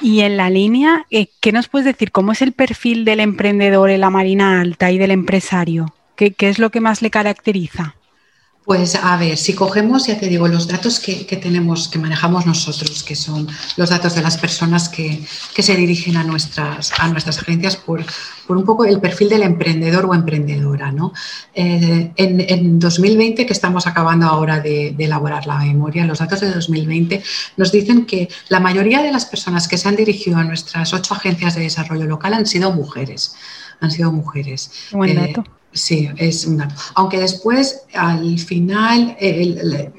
Y, 0.01 0.21
en 0.21 0.37
la 0.37 0.49
línea, 0.49 1.05
eh, 1.11 1.27
¿qué 1.39 1.51
nos 1.51 1.67
puedes 1.67 1.85
decir? 1.85 2.11
¿Cómo 2.11 2.31
es 2.31 2.41
el 2.41 2.53
perfil 2.53 3.05
del 3.05 3.19
emprendedor 3.19 3.91
en 3.91 4.01
la 4.01 4.09
Marina 4.09 4.61
Alta 4.61 4.91
y 4.91 4.97
del 4.97 5.11
empresario? 5.11 5.93
qué 6.15 6.49
es 6.49 6.59
lo 6.59 6.69
que 6.69 6.81
más 6.81 7.01
le 7.01 7.09
caracteriza? 7.09 7.95
Pues 8.63 8.93
a 8.93 9.17
ver, 9.17 9.37
si 9.37 9.55
cogemos, 9.55 10.05
ya 10.05 10.19
te 10.19 10.27
digo, 10.27 10.47
los 10.47 10.67
datos 10.67 10.99
que, 10.99 11.25
tenemos, 11.41 11.87
que 11.87 11.97
manejamos 11.97 12.45
nosotros, 12.45 13.01
que 13.01 13.15
son 13.15 13.47
los 13.75 13.89
datos 13.89 14.13
de 14.13 14.21
las 14.21 14.37
personas 14.37 14.87
que, 14.87 15.19
se 15.25 15.75
dirigen 15.75 16.15
a 16.15 16.23
nuestras, 16.23 16.91
a 16.99 17.07
nuestras 17.07 17.39
agencias 17.39 17.75
por, 17.75 18.05
por, 18.45 18.57
un 18.57 18.63
poco 18.63 18.85
el 18.85 18.99
perfil 18.99 19.29
del 19.29 19.41
emprendedor 19.41 20.05
o 20.05 20.13
emprendedora. 20.13 20.91
¿no? 20.91 21.11
Eh, 21.55 22.11
en, 22.15 22.79
2020, 22.79 23.47
que 23.47 23.53
estamos 23.53 23.87
acabando 23.87 24.27
ahora 24.27 24.59
de, 24.59 24.93
de, 24.95 25.05
elaborar 25.05 25.47
la 25.47 25.57
memoria, 25.57 26.05
los 26.05 26.19
datos 26.19 26.41
de 26.41 26.51
2020 26.51 27.23
nos 27.57 27.71
dicen 27.71 28.05
que 28.05 28.29
la 28.49 28.59
mayoría 28.59 29.01
de 29.01 29.11
las 29.11 29.25
personas 29.25 29.67
que 29.67 29.79
se 29.79 29.89
han 29.89 29.95
dirigido 29.95 30.37
a 30.37 30.43
nuestras 30.43 30.93
ocho 30.93 31.15
agencias 31.15 31.55
de 31.55 31.61
desarrollo 31.61 32.05
local 32.05 32.35
han 32.35 32.45
sido 32.45 32.71
mujeres. 32.71 33.35
Han 33.79 33.89
sido 33.89 34.11
mujeres. 34.11 34.71
Buen 34.91 35.17
eh, 35.17 35.33
dato. 35.33 35.60
Sí, 35.73 36.09
es 36.17 36.45
una. 36.45 36.67
Aunque 36.95 37.17
después, 37.17 37.83
al 37.93 38.37
final, 38.39 39.15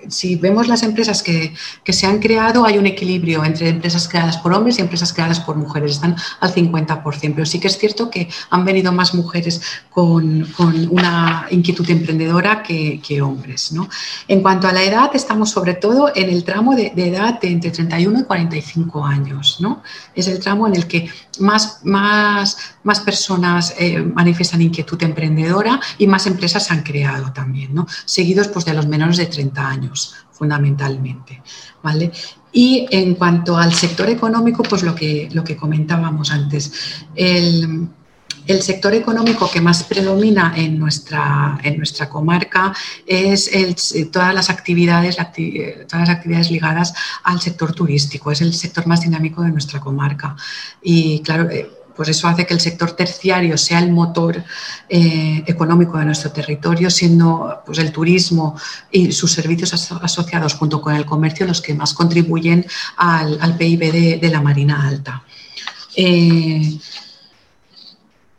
si 0.08 0.36
vemos 0.36 0.68
las 0.68 0.82
empresas 0.82 1.22
que, 1.22 1.54
se 1.84 2.06
han 2.06 2.18
creado, 2.18 2.66
hay 2.66 2.76
un 2.76 2.86
equilibrio 2.86 3.42
entre 3.42 3.70
empresas 3.70 4.06
creadas 4.06 4.36
por 4.36 4.52
hombres 4.52 4.78
y 4.78 4.82
empresas 4.82 5.14
creadas 5.14 5.40
por 5.40 5.56
mujeres. 5.56 5.92
Están 5.92 6.14
al 6.40 6.54
50%. 6.54 7.32
Pero 7.34 7.46
sí 7.46 7.58
que 7.58 7.68
es 7.68 7.78
cierto 7.78 8.10
que 8.10 8.28
han 8.50 8.66
venido 8.66 8.92
más 8.92 9.14
mujeres 9.14 9.62
con, 9.88 10.46
una 10.90 11.46
inquietud 11.50 11.88
emprendedora 11.88 12.62
que, 12.62 13.22
hombres. 13.22 13.72
¿no? 13.72 13.88
En 14.28 14.42
cuanto 14.42 14.68
a 14.68 14.72
la 14.72 14.82
edad, 14.82 15.10
estamos 15.14 15.50
sobre 15.50 15.74
todo 15.74 16.12
en 16.14 16.28
el 16.28 16.44
tramo 16.44 16.74
de, 16.74 16.92
edad 16.96 17.40
de 17.40 17.48
entre 17.48 17.70
31 17.70 18.20
y 18.20 18.24
45 18.24 19.04
años. 19.06 19.56
¿no? 19.60 19.82
Es 20.14 20.28
el 20.28 20.38
tramo 20.38 20.66
en 20.66 20.76
el 20.76 20.86
que 20.86 21.08
más, 21.40 21.80
más, 21.84 22.58
más 22.84 23.00
personas 23.00 23.74
eh, 23.78 24.00
manifiestan 24.00 24.62
inquietud 24.62 25.02
emprendedora 25.02 25.80
y 25.98 26.06
más 26.06 26.26
empresas 26.26 26.66
se 26.66 26.72
han 26.72 26.82
creado 26.82 27.32
también, 27.32 27.74
seguidos 28.04 28.48
pues, 28.48 28.64
de 28.64 28.74
los 28.74 28.86
menores 28.86 29.16
de 29.16 29.26
30 29.26 29.68
años, 29.68 30.14
fundamentalmente. 30.32 31.42
¿vale? 31.82 32.12
Y 32.52 32.86
en 32.90 33.14
cuanto 33.14 33.56
al 33.56 33.72
sector 33.72 34.08
económico, 34.10 34.62
pues 34.62 34.82
lo 34.82 34.94
que, 34.94 35.28
lo 35.32 35.42
que 35.42 35.56
comentábamos 35.56 36.30
antes, 36.30 37.04
el, 37.14 37.88
sector 38.60 38.92
económico 38.92 39.50
que 39.50 39.60
más 39.60 39.84
predomina 39.84 40.52
en 40.56 40.78
nuestra, 40.78 41.58
en 41.62 41.78
nuestra 41.78 42.10
comarca 42.10 42.74
es 43.06 43.50
todas, 44.10 44.34
las 44.34 44.50
actividades, 44.50 45.16
todas 45.16 46.08
las 46.08 46.10
actividades 46.10 46.50
ligadas 46.50 46.92
al 47.22 47.40
sector 47.40 47.72
turístico, 47.72 48.30
es 48.30 48.42
el 48.42 48.52
sector 48.52 48.86
más 48.86 49.00
dinámico 49.00 49.42
de 49.42 49.52
nuestra 49.52 49.80
comarca. 49.80 50.36
Y 50.82 51.20
claro, 51.20 51.48
eh, 51.50 51.70
pues 51.94 52.08
eso 52.08 52.28
hace 52.28 52.46
que 52.46 52.54
el 52.54 52.60
sector 52.60 52.92
terciario 52.92 53.56
sea 53.56 53.78
el 53.78 53.90
motor 53.90 54.42
eh, 54.88 55.42
económico 55.46 55.98
de 55.98 56.04
nuestro 56.04 56.30
territorio, 56.32 56.90
siendo 56.90 57.62
pues, 57.64 57.78
el 57.78 57.92
turismo 57.92 58.56
y 58.90 59.12
sus 59.12 59.32
servicios 59.32 59.72
asociados 59.72 60.54
junto 60.54 60.80
con 60.80 60.94
el 60.94 61.04
comercio 61.04 61.46
los 61.46 61.60
que 61.60 61.74
más 61.74 61.94
contribuyen 61.94 62.66
al, 62.96 63.56
PIB 63.56 64.20
de, 64.20 64.28
la 64.30 64.40
Marina 64.40 64.86
Alta. 64.86 65.22
Eh, 65.96 66.78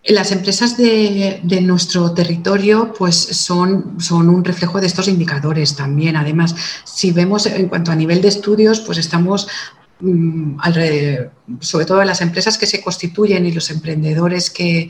las 0.06 0.32
empresas 0.34 0.76
de, 0.76 1.40
nuestro 1.62 2.12
territorio 2.12 2.94
pues 2.98 3.16
son, 3.16 3.96
son, 4.00 4.28
un 4.30 4.44
reflejo 4.44 4.82
de 4.82 4.88
estos 4.88 5.08
indicadores 5.08 5.76
también. 5.76 6.18
Además, 6.18 6.56
si 6.84 7.12
vemos 7.12 7.46
en 7.46 7.70
cuanto 7.70 7.92
a 7.92 7.96
nivel 7.96 8.22
de 8.22 8.28
estudios, 8.28 8.82
pues 8.82 8.98
estamos 8.98 9.48
sobre 11.60 11.86
todo 11.86 12.04
las 12.04 12.22
empresas 12.22 12.58
que 12.58 12.66
se 12.66 12.82
constituyen 12.82 13.46
y 13.46 13.52
los 13.52 13.70
emprendedores 13.70 14.50
que, 14.50 14.90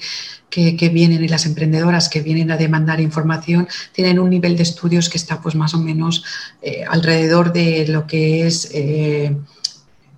vienen 0.55 1.23
y 1.23 1.27
las 1.27 1.45
emprendedoras 1.45 2.09
que 2.09 2.21
vienen 2.21 2.51
a 2.51 2.57
demandar 2.57 2.99
información 2.99 3.67
tienen 3.91 4.19
un 4.19 4.29
nivel 4.29 4.55
de 4.55 4.63
estudios 4.63 5.09
que 5.09 5.17
está 5.17 5.41
pues 5.41 5.55
más 5.55 5.73
o 5.73 5.79
menos 5.79 6.23
eh, 6.61 6.83
alrededor 6.87 7.51
de 7.53 7.87
lo 7.87 8.05
que 8.05 8.45
es 8.45 8.69
eh, 8.71 9.35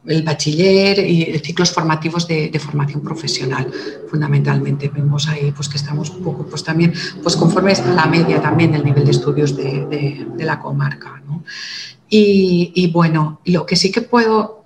el 0.05 0.23
bachiller 0.23 0.99
y 0.99 1.39
ciclos 1.39 1.71
formativos 1.71 2.27
de, 2.27 2.59
formación 2.59 3.01
profesional 3.01 3.71
fundamentalmente. 4.09 4.89
Vemos 4.89 5.27
ahí 5.27 5.51
pues 5.51 5.67
que 5.67 5.77
estamos 5.77 6.09
un 6.09 6.21
poco 6.21 6.45
pues 6.45 6.63
también 6.63 6.93
pues 7.23 7.35
conforme 7.35 7.71
a 7.73 7.93
la 7.93 8.05
media 8.05 8.41
también 8.41 8.71
del 8.71 8.83
nivel 8.83 9.05
de 9.05 9.11
estudios 9.11 9.55
de, 9.57 10.27
la 10.37 10.59
comarca 10.59 11.21
y 12.07 12.91
bueno 12.93 13.41
lo 13.45 13.65
que 13.65 13.75
sí 13.75 13.91
que 13.91 14.01
puedo 14.01 14.64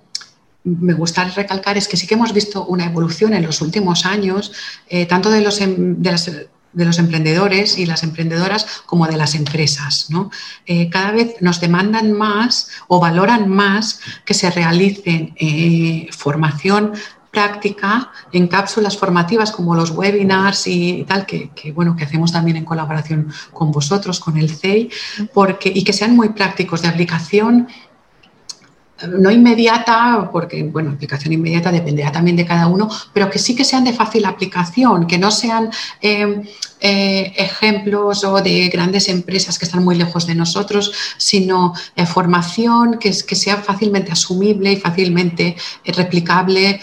me 0.64 0.92
gusta 0.92 1.24
recalcar 1.24 1.76
es 1.78 1.88
que 1.88 1.96
sí 1.96 2.06
que 2.06 2.14
hemos 2.14 2.32
visto 2.32 2.64
una 2.66 2.84
evolución 2.84 3.32
en 3.32 3.44
los 3.44 3.60
últimos 3.60 4.04
años, 4.04 4.52
eh, 4.88 5.06
tanto 5.06 5.30
de 5.30 5.40
los, 5.40 5.60
em, 5.60 5.96
de, 6.02 6.12
los, 6.84 6.98
emprendedores 6.98 7.78
y 7.78 7.86
las 7.86 8.02
emprendedoras 8.02 8.82
como 8.86 9.06
de 9.06 9.16
las 9.16 9.34
empresas. 9.34 10.08
Eh, 10.66 10.88
cada 10.90 11.12
vez 11.12 11.36
nos 11.40 11.60
demandan 11.60 12.12
más 12.12 12.70
o 12.88 13.00
valoran 13.00 13.48
más 13.48 14.00
que 14.24 14.34
se 14.34 14.50
realicen 14.50 15.34
eh, 15.36 16.08
formación 16.12 16.92
práctica 17.30 18.10
en 18.32 18.48
cápsulas 18.48 18.96
formativas 18.96 19.52
como 19.52 19.74
los 19.74 19.90
webinars 19.90 20.66
y 20.66 21.04
tal, 21.04 21.26
que, 21.26 21.50
bueno, 21.74 21.96
que 21.96 22.04
hacemos 22.04 22.32
también 22.32 22.56
en 22.56 22.64
colaboración 22.64 23.32
con 23.52 23.70
vosotros, 23.70 24.18
con 24.20 24.36
el 24.36 24.50
CEI, 24.50 24.90
porque, 25.32 25.70
y 25.74 25.84
que 25.84 25.92
sean 25.92 26.16
muy 26.16 26.30
prácticos 26.30 26.82
de 26.82 26.88
aplicación 26.88 27.68
no 29.08 29.30
inmediata, 29.30 30.28
porque, 30.32 30.62
bueno, 30.62 30.90
aplicación 30.90 31.32
inmediata 31.32 31.72
dependerá 31.72 32.12
también 32.12 32.36
de 32.36 32.46
cada 32.46 32.66
uno, 32.66 32.88
pero 33.12 33.30
que 33.30 33.38
sí 33.38 33.54
que 33.54 33.64
sean 33.64 33.84
de 33.84 33.92
fácil 33.92 34.24
aplicación, 34.24 35.06
que 35.06 35.18
no 35.18 35.30
sean 35.30 35.70
eh, 36.00 36.42
eh, 36.80 37.32
ejemplos 37.36 38.24
o 38.24 38.40
de 38.40 38.68
grandes 38.68 39.08
empresas 39.08 39.58
que 39.58 39.64
están 39.64 39.84
muy 39.84 39.96
lejos 39.96 40.26
de 40.26 40.34
nosotros, 40.34 40.92
sino 41.16 41.74
eh, 41.96 42.06
formación 42.06 42.98
que, 42.98 43.10
que, 43.26 43.36
sea 43.36 43.56
fácilmente 43.56 44.12
asumible 44.12 44.72
y 44.72 44.76
fácilmente 44.76 45.56
replicable 45.84 46.80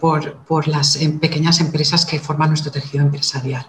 por, 0.00 0.36
por 0.44 0.68
las 0.68 0.98
pequeñas 1.20 1.60
empresas 1.60 2.06
que 2.06 2.18
forman 2.18 2.50
nuestro 2.50 2.70
tejido 2.70 3.04
empresarial 3.04 3.66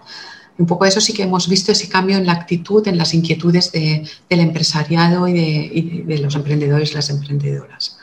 un 0.58 0.66
poco 0.66 0.86
eso 0.86 1.02
sí 1.02 1.14
que 1.14 1.24
hemos 1.24 1.50
visto 1.50 1.72
ese 1.72 1.90
cambio 1.90 2.18
en 2.18 2.26
la 2.26 2.34
actitud, 2.34 2.88
en 2.88 2.98
las 2.98 3.14
inquietudes 3.14 3.72
del 3.72 4.10
empresariado 4.30 5.28
y 5.28 5.34
de, 5.34 6.18
los 6.20 6.36
emprendedores 6.36 6.92
y 6.92 6.96
las 6.96 7.10
emprendedoras. 7.10 7.98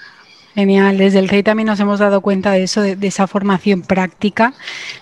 Genial, 0.55 0.99
desde 0.99 1.19
el 1.19 1.31
CEI 1.31 1.43
también 1.43 1.67
nos 1.67 1.81
hemos 1.81 1.99
dado 1.99 2.21
cuenta 2.21 2.53
de 2.53 2.65
eso, 2.65 2.83
de, 2.83 3.07
esa 3.07 3.27
formación 3.27 3.83
práctica, 3.83 4.53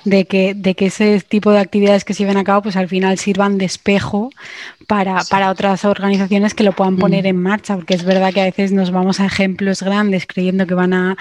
de 0.04 0.24
que, 0.24 0.54
de 0.54 0.74
que 0.74 0.86
ese 0.86 1.20
tipo 1.20 1.50
de 1.50 1.58
actividades 1.58 2.04
que 2.04 2.14
se 2.14 2.22
lleven 2.22 2.36
a 2.36 2.44
cabo, 2.44 2.62
pues 2.62 2.76
al 2.76 2.88
final 2.88 3.18
sirvan 3.18 3.58
de 3.58 3.64
espejo 3.64 4.30
para, 4.86 5.24
para 5.28 5.50
otras 5.50 5.84
organizaciones 5.84 6.54
que 6.54 6.62
lo 6.62 6.72
puedan 6.72 6.98
poner 6.98 7.24
mm. 7.24 7.28
en 7.28 7.36
marcha, 7.36 7.74
porque 7.74 7.94
es 7.94 8.04
verdad 8.04 8.32
que 8.32 8.42
a 8.42 8.44
veces 8.44 8.70
nos 8.70 8.92
vamos 8.92 9.18
a 9.18 9.26
ejemplos 9.26 9.82
grandes 9.82 10.26
creyendo 10.26 10.66
que 10.66 10.74
van 10.74 10.92
a, 10.92 11.16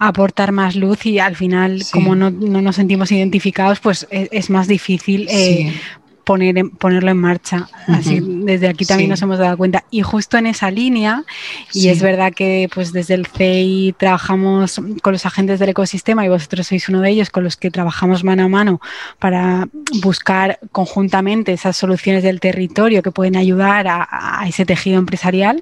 aportar 0.00 0.50
más 0.50 0.76
luz 0.76 1.04
y 1.04 1.18
al 1.18 1.36
final, 1.36 1.82
como 1.92 2.16
no, 2.16 2.30
no, 2.30 2.62
nos 2.62 2.76
sentimos 2.76 3.12
identificados, 3.12 3.80
pues 3.80 4.08
e, 4.10 4.28
es, 4.32 4.48
más 4.48 4.66
difícil 4.66 5.28
eh, 5.30 5.74
poner 6.30 6.70
ponerlo 6.78 7.10
en 7.10 7.16
marcha. 7.16 7.68
Así, 7.88 8.20
desde 8.22 8.68
aquí 8.68 8.84
también 8.84 9.10
nos 9.10 9.20
hemos 9.20 9.38
dado 9.38 9.56
cuenta. 9.56 9.82
Y 9.90 10.02
justo 10.02 10.38
en 10.38 10.46
esa 10.46 10.70
línea, 10.70 11.24
y 11.72 11.88
es 11.88 12.00
verdad 12.00 12.32
que 12.32 12.70
pues 12.72 12.92
desde 12.92 13.14
el 13.14 13.26
CEI 13.26 13.96
trabajamos 13.98 14.80
con 15.02 15.12
los 15.12 15.26
agentes 15.26 15.58
del 15.58 15.70
ecosistema 15.70 16.24
y 16.24 16.28
vosotros 16.28 16.68
sois 16.68 16.88
uno 16.88 17.00
de 17.00 17.10
ellos 17.10 17.30
con 17.30 17.42
los 17.42 17.56
que 17.56 17.72
trabajamos 17.72 18.22
mano 18.22 18.44
a 18.44 18.48
mano 18.48 18.80
para 19.18 19.68
buscar 20.04 20.60
conjuntamente 20.70 21.52
esas 21.52 21.76
soluciones 21.76 22.22
del 22.22 22.38
territorio 22.38 23.02
que 23.02 23.10
pueden 23.10 23.34
ayudar 23.34 23.88
a, 23.88 24.44
ese 24.46 24.64
tejido 24.64 25.00
empresarial, 25.00 25.60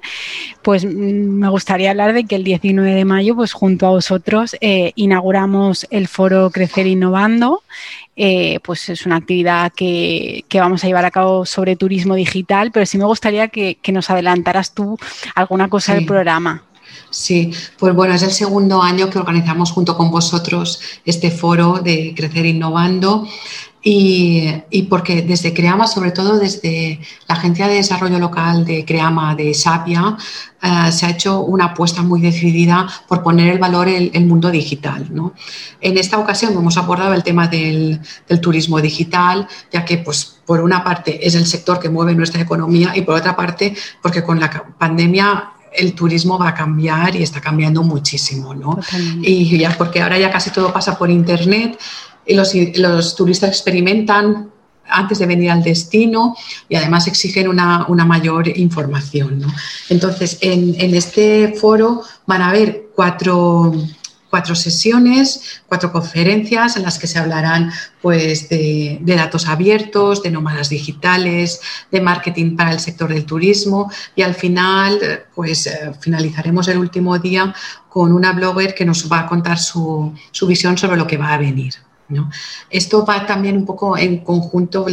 pues 0.61 0.85
mm, 0.85 0.89
me 0.89 1.49
gustaría 1.49 1.89
hablar 1.89 2.13
de 2.13 2.25
que 2.25 2.35
el 2.35 2.43
19 2.43 2.93
de 2.93 3.05
mayo, 3.05 3.35
pues 3.35 3.53
junto 3.53 3.87
a 3.87 3.89
vosotros, 3.89 4.55
eh, 4.61 4.91
inauguramos 4.95 5.87
el 5.89 6.07
foro 6.07 6.51
Crecer 6.51 6.85
Innovando 6.85 7.63
eh, 8.21 8.59
pues 8.61 8.89
es 8.89 9.05
una 9.05 9.15
actividad 9.15 9.71
que, 9.71 10.43
vamos 10.55 10.83
a 10.83 10.87
llevar 10.87 11.05
a 11.05 11.09
cabo 11.09 11.45
sobre 11.45 11.77
turismo 11.77 12.15
digital, 12.15 12.69
pero 12.69 12.85
sí 12.85 12.97
me 12.97 13.05
gustaría 13.05 13.47
que, 13.47 13.79
nos 13.93 14.09
adelantaras 14.09 14.73
tú 14.73 14.99
alguna 15.35 15.69
cosa 15.69 15.93
del 15.95 16.05
programa. 16.05 16.65
Sí, 17.11 17.51
pues 17.77 17.95
bueno, 17.95 18.13
es 18.13 18.21
el 18.21 18.31
segundo 18.31 18.83
año 18.83 19.09
que 19.09 19.19
organizamos 19.19 19.71
junto 19.71 19.95
con 19.95 20.11
vosotros 20.11 20.81
este 21.05 21.31
foro 21.31 21.79
de 21.81 22.13
Crecer 22.13 22.45
Innovando. 22.45 23.25
Y, 23.81 24.83
porque 24.89 25.21
desde 25.21 25.53
CREAMA, 25.53 25.87
sobre 25.87 26.11
todo 26.11 26.37
desde 26.37 26.99
la 27.27 27.35
Agencia 27.35 27.67
de 27.67 27.75
Desarrollo 27.75 28.19
Local 28.19 28.65
de 28.65 28.83
CREAMA 28.83 29.35
de 29.35 29.53
Sapia, 29.53 30.17
eh, 30.61 30.91
se 30.91 31.05
ha 31.05 31.11
hecho 31.11 31.39
una 31.41 31.65
apuesta 31.65 32.01
muy 32.01 32.19
decidida 32.19 32.87
por 33.07 33.23
poner 33.23 33.53
el 33.53 33.59
valor 33.59 33.87
en 33.87 34.11
el 34.13 34.25
mundo 34.25 34.51
digital. 34.51 35.09
En 35.79 35.97
esta 35.97 36.17
ocasión 36.17 36.53
hemos 36.53 36.77
abordado 36.77 37.13
el 37.13 37.23
tema 37.23 37.47
del, 37.47 38.01
turismo 38.41 38.81
digital, 38.81 39.47
ya 39.71 39.85
que 39.85 39.99
pues, 39.99 40.39
por 40.45 40.61
una 40.61 40.83
parte 40.83 41.25
es 41.25 41.35
el 41.35 41.45
sector 41.45 41.79
que 41.79 41.89
mueve 41.89 42.13
nuestra 42.15 42.41
economía 42.41 42.91
y 42.95 43.03
por 43.03 43.15
otra 43.15 43.35
parte 43.35 43.73
porque 44.01 44.23
con 44.23 44.39
la 44.39 44.49
pandemia 44.77 45.51
el 45.71 45.93
turismo 45.93 46.37
va 46.37 46.49
a 46.49 46.53
cambiar 46.53 47.15
y 47.15 47.23
está 47.23 47.39
cambiando 47.39 47.83
muchísimo, 47.83 48.55
¿no? 48.55 48.79
Y 49.21 49.57
ya 49.57 49.77
porque 49.77 50.01
ahora 50.01 50.17
ya 50.17 50.31
casi 50.31 50.49
todo 50.49 50.73
pasa 50.73 50.97
por 50.97 51.09
internet 51.09 51.79
y 52.29 52.35
los, 52.35 53.15
turistas 53.15 53.49
experimentan 53.49 54.51
antes 54.87 55.19
de 55.19 55.25
venir 55.25 55.51
al 55.51 55.63
destino 55.63 56.35
y 56.67 56.75
además 56.75 57.07
exigen 57.07 57.47
una, 57.47 57.85
mayor 58.05 58.47
información. 58.47 59.43
Entonces, 59.89 60.37
en, 60.41 60.93
este 60.93 61.55
foro 61.59 62.03
van 62.27 62.41
a 62.41 62.49
haber 62.49 62.89
cuatro, 62.95 63.73
sesiones, 64.53 65.61
cuatro 65.67 65.91
conferencias 65.91 66.77
en 66.77 66.83
las 66.83 66.99
que 66.99 67.07
se 67.07 67.17
hablarán 67.17 67.71
pues, 67.99 68.47
de, 68.49 68.99
datos 69.03 69.47
abiertos, 69.47 70.21
de 70.21 70.29
nómadas 70.29 70.69
digitales, 70.69 71.59
de 71.91 72.01
marketing 72.01 72.55
para 72.55 72.71
el 72.71 72.79
sector 72.79 73.11
del 73.11 73.25
turismo 73.25 73.91
y 74.15 74.21
al 74.21 74.35
final 74.35 75.25
pues, 75.33 75.65
eh, 75.65 75.91
finalizaremos 75.99 76.67
el 76.67 76.77
último 76.77 77.17
día 77.17 77.55
con 77.89 78.13
una 78.13 78.33
blogger 78.33 78.75
que 78.75 78.85
nos 78.85 79.11
va 79.11 79.21
a 79.21 79.25
contar 79.25 79.57
su 79.57 80.13
visión 80.47 80.77
sobre 80.77 80.97
lo 80.97 81.07
que 81.07 81.17
va 81.17 81.33
a 81.33 81.37
venir. 81.39 81.73
Esto 82.69 83.05
va 83.05 83.25
también 83.25 83.57
un 83.57 83.65
poco 83.65 83.97
en 83.97 84.19
conjunto, 84.23 84.85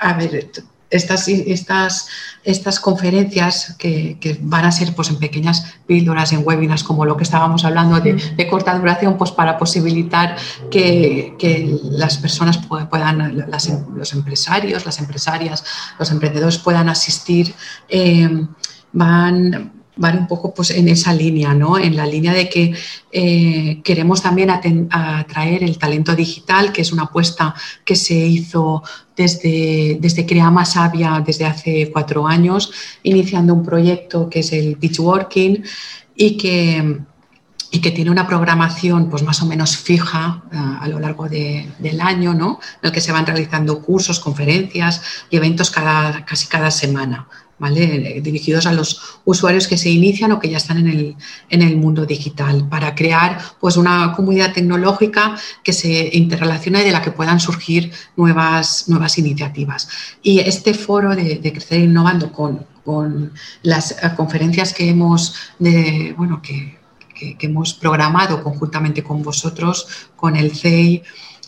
a 0.00 0.12
ver, 0.14 0.50
estas, 0.90 1.28
estas, 1.28 2.08
estas 2.42 2.80
conferencias 2.80 3.76
que, 3.78 4.38
van 4.42 4.64
a 4.64 4.72
ser 4.72 4.94
pues, 4.94 5.08
en 5.08 5.18
pequeñas 5.18 5.76
píldoras, 5.86 6.32
en 6.32 6.42
webinars, 6.44 6.82
como 6.82 7.04
lo 7.04 7.16
que 7.16 7.22
estábamos 7.22 7.64
hablando 7.64 8.00
de, 8.00 8.48
corta 8.48 8.76
duración, 8.76 9.16
pues 9.16 9.30
para 9.30 9.56
posibilitar 9.56 10.36
que, 10.70 11.78
las 11.92 12.18
personas 12.18 12.58
puedan, 12.58 13.46
los 13.94 14.12
empresarios, 14.12 14.84
las 14.84 14.98
empresarias, 14.98 15.64
los 15.98 16.10
emprendedores 16.10 16.58
puedan 16.58 16.88
asistir, 16.88 17.54
eh, 17.88 18.46
van 18.92 19.79
van 20.00 20.18
un 20.18 20.26
poco 20.26 20.52
pues, 20.54 20.70
en 20.70 20.88
esa 20.88 21.12
línea, 21.12 21.52
¿no? 21.54 21.78
en 21.78 21.94
la 21.94 22.06
línea 22.06 22.32
de 22.32 22.48
que 22.48 22.74
eh, 23.12 23.80
queremos 23.84 24.22
también 24.22 24.50
atraer 24.50 25.62
el 25.62 25.78
talento 25.78 26.16
digital, 26.16 26.72
que 26.72 26.80
es 26.80 26.90
una 26.90 27.02
apuesta 27.02 27.54
que 27.84 27.94
se 27.94 28.14
hizo 28.14 28.82
desde, 29.14 29.98
desde 30.00 30.24
Creama 30.24 30.64
Sabia 30.64 31.22
desde 31.24 31.44
hace 31.44 31.90
cuatro 31.92 32.26
años, 32.26 32.72
iniciando 33.02 33.52
un 33.52 33.62
proyecto 33.62 34.30
que 34.30 34.40
es 34.40 34.52
el 34.52 34.76
Beach 34.76 34.98
Working 35.00 35.62
y 36.16 36.38
que, 36.38 37.00
y 37.70 37.80
que 37.80 37.90
tiene 37.90 38.10
una 38.10 38.26
programación 38.26 39.10
pues, 39.10 39.22
más 39.22 39.42
o 39.42 39.46
menos 39.46 39.76
fija 39.76 40.44
eh, 40.50 40.56
a 40.56 40.88
lo 40.88 40.98
largo 40.98 41.28
del 41.28 42.00
año, 42.00 42.32
¿no? 42.32 42.58
en 42.80 42.88
el 42.88 42.92
que 42.92 43.02
se 43.02 43.12
van 43.12 43.26
realizando 43.26 43.82
cursos, 43.82 44.18
conferencias 44.18 45.02
y 45.28 45.36
eventos 45.36 45.70
cada, 45.70 46.24
casi 46.24 46.46
cada 46.46 46.70
semana. 46.70 47.28
Dirigidos 47.68 48.66
a 48.66 48.72
los 48.72 49.20
usuarios 49.24 49.68
que 49.68 49.76
se 49.76 49.90
inician 49.90 50.32
o 50.32 50.40
que 50.40 50.48
ya 50.48 50.56
están 50.56 50.78
en 50.78 50.88
el, 50.88 51.16
en 51.50 51.62
el, 51.62 51.76
mundo 51.76 52.06
digital, 52.06 52.66
para 52.68 52.94
crear 52.94 53.38
pues, 53.60 53.76
una 53.76 54.12
comunidad 54.12 54.52
tecnológica 54.52 55.36
que 55.62 55.72
se 55.72 56.10
interrelacione 56.12 56.80
y 56.80 56.84
de 56.84 56.92
la 56.92 57.02
que 57.02 57.10
puedan 57.10 57.38
surgir 57.38 57.92
nuevas, 58.16 58.88
nuevas 58.88 59.18
iniciativas. 59.18 59.88
Y 60.22 60.40
este 60.40 60.72
foro 60.74 61.14
de, 61.14 61.40
Crecer 61.52 61.80
Innovando 61.80 62.32
con, 62.32 62.64
con 62.84 63.32
las 63.62 63.92
eh, 63.92 63.96
conferencias 64.16 64.72
que 64.72 64.88
hemos, 64.88 65.34
bueno, 65.58 66.40
que, 66.40 66.78
que, 67.14 67.46
hemos 67.46 67.74
programado 67.74 68.42
conjuntamente 68.42 69.02
con 69.02 69.22
vosotros, 69.22 70.08
con 70.16 70.36
el 70.36 70.56
CEI, 70.56 71.02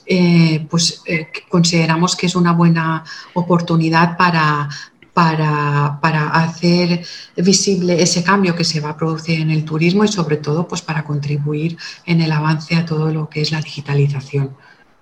eh, 0.05 0.67
pues 0.69 1.03
eh, 1.07 1.29
consideramos 1.49 2.17
que 2.17 2.27
es 2.27 2.35
una 2.35 2.53
buena 2.53 3.05
oportunidad 3.35 4.17
para, 4.17 4.69
para, 5.15 5.99
para, 6.01 6.29
hacer 6.29 7.05
visible 7.37 8.03
ese 8.03 8.23
cambio 8.25 8.57
que 8.57 8.65
se 8.65 8.81
va 8.81 8.91
a 8.91 8.97
producir 8.97 9.41
en 9.41 9.51
el 9.51 9.65
turismo 9.65 10.05
y 10.05 10.09
sobre 10.09 10.39
todo 10.39 10.67
pues 10.67 10.81
para 10.81 11.05
contribuir 11.05 11.77
en 12.07 12.21
el 12.23 12.33
avance 12.33 12.75
a 12.77 12.87
todo 12.87 13.13
lo 13.13 13.29
que 13.29 13.43
es 13.43 13.53
la 13.53 13.61
digitalización 13.61 14.57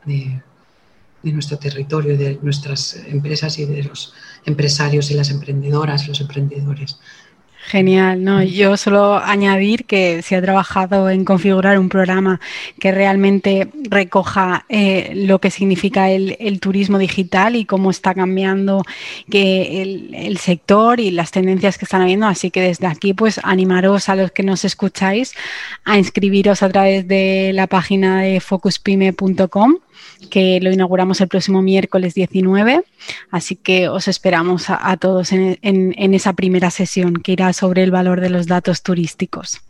de, 0.04 0.42
de 1.22 1.32
nuestro 1.32 1.58
territorio, 1.58 2.16
de 2.16 2.38
nuestras 2.42 2.96
empresas 3.06 3.58
y 3.58 3.66
de 3.66 3.84
los 3.84 4.12
empresarios 4.44 5.10
y 5.10 5.14
las 5.14 5.30
emprendedoras, 5.30 6.08
los 6.08 6.20
emprendedores. 6.20 6.98
Genial, 7.62 8.24
no, 8.24 8.42
yo 8.42 8.76
solo 8.78 9.16
añadir 9.16 9.84
que 9.84 10.22
se 10.22 10.34
ha 10.34 10.42
trabajado 10.42 11.10
en 11.10 11.24
configurar 11.26 11.78
un 11.78 11.90
programa 11.90 12.40
que 12.80 12.90
realmente 12.90 13.68
recoja 13.82 14.64
eh, 14.70 15.12
lo 15.14 15.40
que 15.40 15.50
significa 15.50 16.10
el, 16.10 16.58
turismo 16.58 16.98
digital 16.98 17.56
y 17.56 17.66
cómo 17.66 17.90
está 17.90 18.14
cambiando 18.14 18.82
que 19.30 19.82
el, 19.82 20.38
sector 20.38 21.00
y 21.00 21.10
las 21.10 21.32
tendencias 21.32 21.76
que 21.76 21.84
están 21.84 22.00
habiendo. 22.02 22.26
Así 22.26 22.50
que 22.50 22.62
desde 22.62 22.86
aquí, 22.86 23.12
pues 23.12 23.38
animaros 23.44 24.08
a 24.08 24.16
los 24.16 24.32
que 24.32 24.42
nos 24.42 24.64
escucháis 24.64 25.34
a 25.84 25.98
inscribiros 25.98 26.62
a 26.62 26.70
través 26.70 27.06
de 27.06 27.52
la 27.54 27.66
página 27.66 28.22
de 28.22 28.40
focuspyme.com 28.40 29.76
que 30.30 30.60
lo 30.60 30.72
inauguramos 30.72 31.20
el 31.20 31.28
próximo 31.28 31.62
miércoles 31.62 32.14
19. 32.14 32.84
Así 33.30 33.56
que 33.56 33.88
os 33.88 34.08
esperamos 34.08 34.66
a, 34.68 34.96
todos 34.96 35.32
en, 35.32 36.14
esa 36.14 36.32
primera 36.32 36.70
sesión 36.70 37.14
que 37.14 37.32
irá 37.32 37.52
sobre 37.52 37.82
el 37.82 37.90
valor 37.90 38.20
de 38.20 38.30
los 38.30 38.46
datos 38.46 38.82
turísticos. 38.82 39.60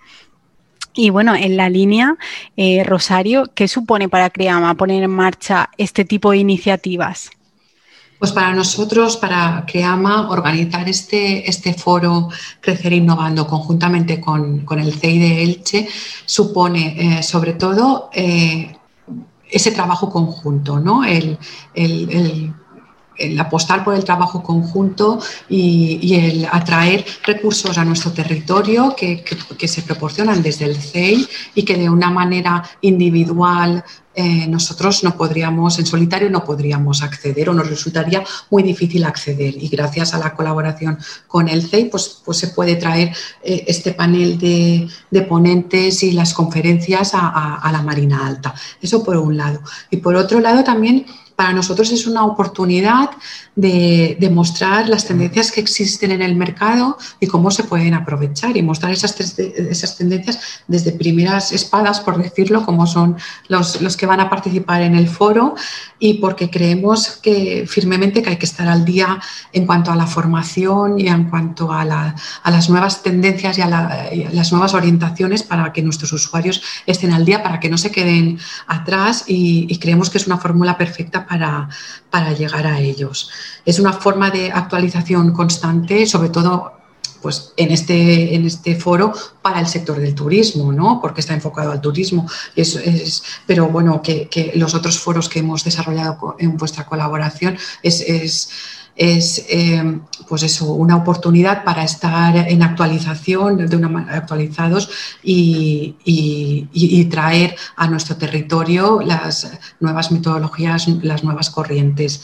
Y 0.92 1.10
bueno, 1.10 1.36
en 1.36 1.56
la 1.56 1.68
línea, 1.68 2.16
eh, 2.56 2.82
Rosario, 2.84 3.44
¿qué 3.54 3.68
supone 3.68 4.08
para 4.08 4.30
Creama 4.30 4.74
poner 4.74 5.04
en 5.04 5.10
marcha 5.10 5.70
este 5.78 6.04
tipo 6.04 6.32
de 6.32 6.38
iniciativas? 6.38 7.30
Pues 8.20 8.32
para 8.32 8.52
nosotros, 8.52 9.16
para 9.16 9.64
Creama, 9.66 10.28
organizar 10.28 10.86
este, 10.86 11.48
este 11.48 11.72
foro 11.72 12.28
Crecer 12.60 12.92
Innovando 12.92 13.46
conjuntamente 13.46 14.20
con, 14.20 14.66
el 14.78 14.92
CEI 14.92 15.18
de 15.18 15.42
Elche 15.42 15.88
supone 16.26 17.18
eh, 17.18 17.22
sobre 17.22 17.54
todo 17.54 18.10
eh, 18.12 18.76
ese 19.50 19.70
trabajo 19.70 20.10
conjunto, 20.10 20.80
¿no? 20.80 21.04
el, 21.04 21.38
apostar 23.38 23.84
por 23.84 23.94
el 23.94 24.04
trabajo 24.04 24.42
conjunto 24.42 25.20
y, 25.48 26.14
el 26.14 26.48
atraer 26.50 27.04
recursos 27.24 27.76
a 27.76 27.84
nuestro 27.84 28.12
territorio 28.12 28.94
que, 28.96 29.22
que, 29.58 29.68
se 29.68 29.82
proporcionan 29.82 30.42
desde 30.42 30.64
el 30.64 30.76
CEI 30.76 31.28
y 31.54 31.64
que 31.64 31.76
de 31.76 31.90
una 31.90 32.10
manera 32.10 32.62
individual, 32.80 33.84
eh, 34.12 34.48
nosotros 34.48 35.04
no 35.04 35.16
podríamos, 35.16 35.78
en 35.78 35.86
solitario 35.86 36.28
no 36.30 36.44
podríamos 36.44 37.02
acceder 37.02 37.48
o 37.48 37.54
nos 37.54 37.70
resultaría 37.70 38.24
muy 38.50 38.62
difícil 38.62 39.04
acceder. 39.04 39.54
Y 39.56 39.68
gracias 39.68 40.14
a 40.14 40.18
la 40.18 40.34
colaboración 40.34 40.98
con 41.28 41.48
el 41.48 41.62
CEI, 41.62 41.84
pues, 41.90 42.20
pues 42.24 42.38
se 42.38 42.48
puede 42.48 42.74
traer 42.76 43.14
eh, 43.42 43.64
este 43.68 43.92
panel 43.92 44.38
de, 44.38 44.88
ponentes 45.28 46.02
y 46.02 46.12
las 46.12 46.34
conferencias 46.34 47.12
a, 47.14 47.70
la 47.70 47.82
Marina 47.82 48.26
Alta. 48.26 48.54
Eso 48.82 49.04
por 49.04 49.16
un 49.16 49.36
lado. 49.36 49.60
Y 49.90 49.98
por 49.98 50.16
otro 50.16 50.40
lado 50.40 50.64
también 50.64 51.06
para 51.40 51.54
nosotros 51.54 51.90
es 51.90 52.06
una 52.06 52.26
oportunidad 52.26 53.12
de, 53.56 54.30
mostrar 54.30 54.90
las 54.90 55.06
tendencias 55.06 55.50
que 55.50 55.60
existen 55.60 56.10
en 56.12 56.20
el 56.20 56.36
mercado 56.36 56.98
y 57.18 57.26
cómo 57.26 57.50
se 57.50 57.64
pueden 57.64 57.94
aprovechar 57.94 58.58
y 58.58 58.62
mostrar 58.62 58.92
esas, 58.92 59.18
esas 59.38 59.96
tendencias 59.96 60.38
desde 60.68 60.92
primeras 60.92 61.52
espadas, 61.52 62.00
por 62.00 62.22
decirlo, 62.22 62.64
como 62.66 62.86
son 62.86 63.16
los, 63.48 63.80
los, 63.80 63.96
que 63.96 64.04
van 64.04 64.20
a 64.20 64.28
participar 64.28 64.82
en 64.82 64.94
el 64.94 65.08
foro 65.08 65.54
y 65.98 66.14
porque 66.14 66.50
creemos 66.50 67.08
que 67.22 67.64
firmemente 67.66 68.22
que 68.22 68.30
hay 68.30 68.36
que 68.36 68.46
estar 68.46 68.68
al 68.68 68.84
día 68.84 69.18
en 69.52 69.64
cuanto 69.66 69.90
a 69.90 69.96
la 69.96 70.06
formación 70.06 71.00
y 71.00 71.08
en 71.08 71.30
cuanto 71.30 71.72
a, 71.72 71.84
las 71.86 72.68
nuevas 72.68 73.02
tendencias 73.02 73.56
y 73.56 73.62
a, 73.62 73.66
las 74.32 74.52
nuevas 74.52 74.74
orientaciones 74.74 75.42
para 75.42 75.72
que 75.72 75.82
nuestros 75.82 76.12
usuarios 76.12 76.62
estén 76.84 77.12
al 77.12 77.24
día, 77.24 77.42
para 77.42 77.60
que 77.60 77.70
no 77.70 77.78
se 77.78 77.90
queden 77.90 78.38
atrás 78.66 79.24
y, 79.26 79.66
y 79.70 79.78
creemos 79.78 80.10
que 80.10 80.18
es 80.18 80.26
una 80.26 80.36
fórmula 80.36 80.76
perfecta 80.76 81.26
para, 82.10 82.32
llegar 82.32 82.66
a 82.66 82.80
ellos. 82.80 83.30
Es 83.64 83.78
una 83.78 83.92
forma 83.92 84.30
de 84.30 84.50
actualización 84.50 85.32
constante, 85.32 86.06
sobre 86.06 86.30
todo 86.30 86.72
pues 87.22 87.52
en 87.58 87.70
este, 87.70 88.34
en 88.34 88.46
este 88.46 88.76
foro 88.76 89.12
para 89.42 89.60
el 89.60 89.66
sector 89.66 90.00
del 90.00 90.14
turismo, 90.14 90.72
¿no? 90.72 91.00
Porque 91.02 91.20
está 91.20 91.34
enfocado 91.34 91.70
al 91.70 91.80
turismo. 91.80 92.26
Es, 92.56 93.22
pero 93.46 93.68
bueno, 93.68 94.00
que, 94.02 94.52
los 94.54 94.74
otros 94.74 94.98
foros 94.98 95.28
que 95.28 95.40
hemos 95.40 95.62
desarrollado 95.62 96.36
en 96.38 96.56
vuestra 96.56 96.86
colaboración 96.86 97.58
es, 97.82 98.00
es 98.00 98.50
eh, 98.96 100.00
pues 100.28 100.42
eso, 100.42 100.72
una 100.72 100.96
oportunidad 100.96 101.64
para 101.64 101.84
estar 101.84 102.36
en 102.36 102.62
actualización, 102.62 103.66
de 103.68 103.76
una, 103.76 104.06
actualizados 104.12 104.90
y, 105.22 105.96
y, 106.04 107.04
traer 107.06 107.56
a 107.76 107.88
nuestro 107.88 108.16
territorio 108.16 109.00
las 109.00 109.50
nuevas 109.80 110.12
metodologías, 110.12 110.86
las 111.02 111.24
nuevas 111.24 111.50
corrientes. 111.50 112.22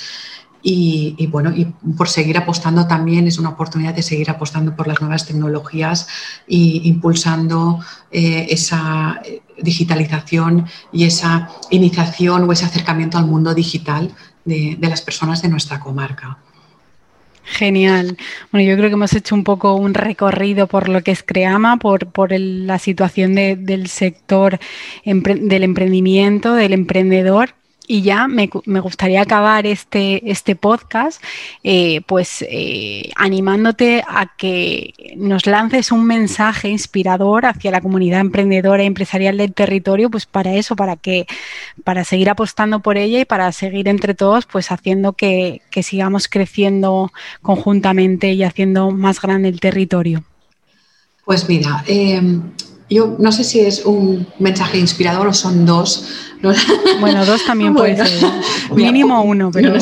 Y, 0.68 1.28
bueno, 1.28 1.52
y 1.54 1.66
por 1.96 2.08
seguir 2.08 2.36
apostando 2.38 2.88
también 2.88 3.28
es 3.28 3.38
una 3.38 3.50
oportunidad 3.50 3.94
de 3.94 4.02
seguir 4.02 4.28
apostando 4.30 4.74
por 4.74 4.88
las 4.88 5.00
nuevas 5.00 5.24
tecnologías 5.24 6.08
e 6.48 6.56
impulsando 6.82 7.78
eh, 8.10 8.48
esa 8.50 9.22
digitalización 9.58 10.66
y 10.92 11.04
esa 11.04 11.48
iniciación 11.70 12.48
o 12.48 12.52
ese 12.52 12.64
acercamiento 12.64 13.16
al 13.16 13.26
mundo 13.26 13.54
digital 13.54 14.12
de, 14.44 14.78
las 14.80 15.02
personas 15.02 15.42
de 15.42 15.48
nuestra 15.48 15.80
comarca. 15.80 16.38
Genial. 17.46 18.16
Bueno, 18.50 18.68
yo 18.68 18.76
creo 18.76 18.90
que 18.90 18.94
hemos 18.94 19.14
hecho 19.14 19.34
un 19.34 19.44
poco 19.44 19.74
un 19.74 19.94
recorrido 19.94 20.66
por 20.66 20.88
lo 20.88 21.02
que 21.02 21.12
es 21.12 21.22
Creama, 21.22 21.76
por, 21.78 22.08
por 22.08 22.32
la 22.32 22.78
situación 22.78 23.36
del 23.36 23.86
sector 23.86 24.58
del 25.04 25.62
emprendimiento, 25.62 26.54
del 26.54 26.72
emprendedor 26.72 27.55
y 27.86 28.02
ya 28.02 28.28
me, 28.28 28.48
gustaría 28.80 29.22
acabar 29.22 29.66
este, 29.66 30.30
este 30.30 30.56
podcast 30.56 31.22
eh, 31.62 32.00
pues 32.06 32.44
eh, 32.48 33.10
animándote 33.16 34.04
a 34.06 34.36
que 34.36 35.14
nos 35.16 35.46
lances 35.46 35.92
un 35.92 36.06
mensaje 36.06 36.68
inspirador 36.68 37.46
hacia 37.46 37.70
la 37.70 37.80
comunidad 37.80 38.20
emprendedora 38.20 38.82
y 38.82 38.86
empresarial 38.86 39.36
del 39.36 39.52
territorio, 39.52 40.10
pues 40.10 40.26
para 40.26 40.54
eso, 40.54 40.76
para 40.76 40.96
que, 40.96 41.26
para 41.84 42.04
seguir 42.04 42.30
apostando 42.30 42.80
por 42.80 42.96
ella 42.96 43.20
y 43.20 43.24
para 43.24 43.50
seguir 43.52 43.88
entre 43.88 44.14
todos, 44.14 44.46
pues 44.46 44.70
haciendo 44.70 45.12
que, 45.12 45.62
que 45.70 45.82
sigamos 45.82 46.28
creciendo 46.28 47.12
conjuntamente 47.42 48.32
y 48.32 48.42
haciendo 48.42 48.90
más 48.90 49.20
grande 49.20 49.48
el 49.48 49.60
territorio. 49.60 50.24
Pues 51.24 51.48
mira, 51.48 51.82
eh, 51.88 52.22
yo 52.88 53.16
no 53.18 53.32
sé 53.32 53.44
si 53.44 53.60
es 53.60 53.84
un 53.84 54.26
mensaje 54.38 54.78
inspirador 54.78 55.26
o 55.26 55.32
son 55.32 55.66
dos. 55.66 56.06
Bueno, 57.00 57.24
dos 57.24 57.44
también 57.44 57.74
puede 57.74 57.96
ser. 57.96 58.30
Mínimo 58.74 59.22
uno, 59.22 59.50
pero. 59.50 59.74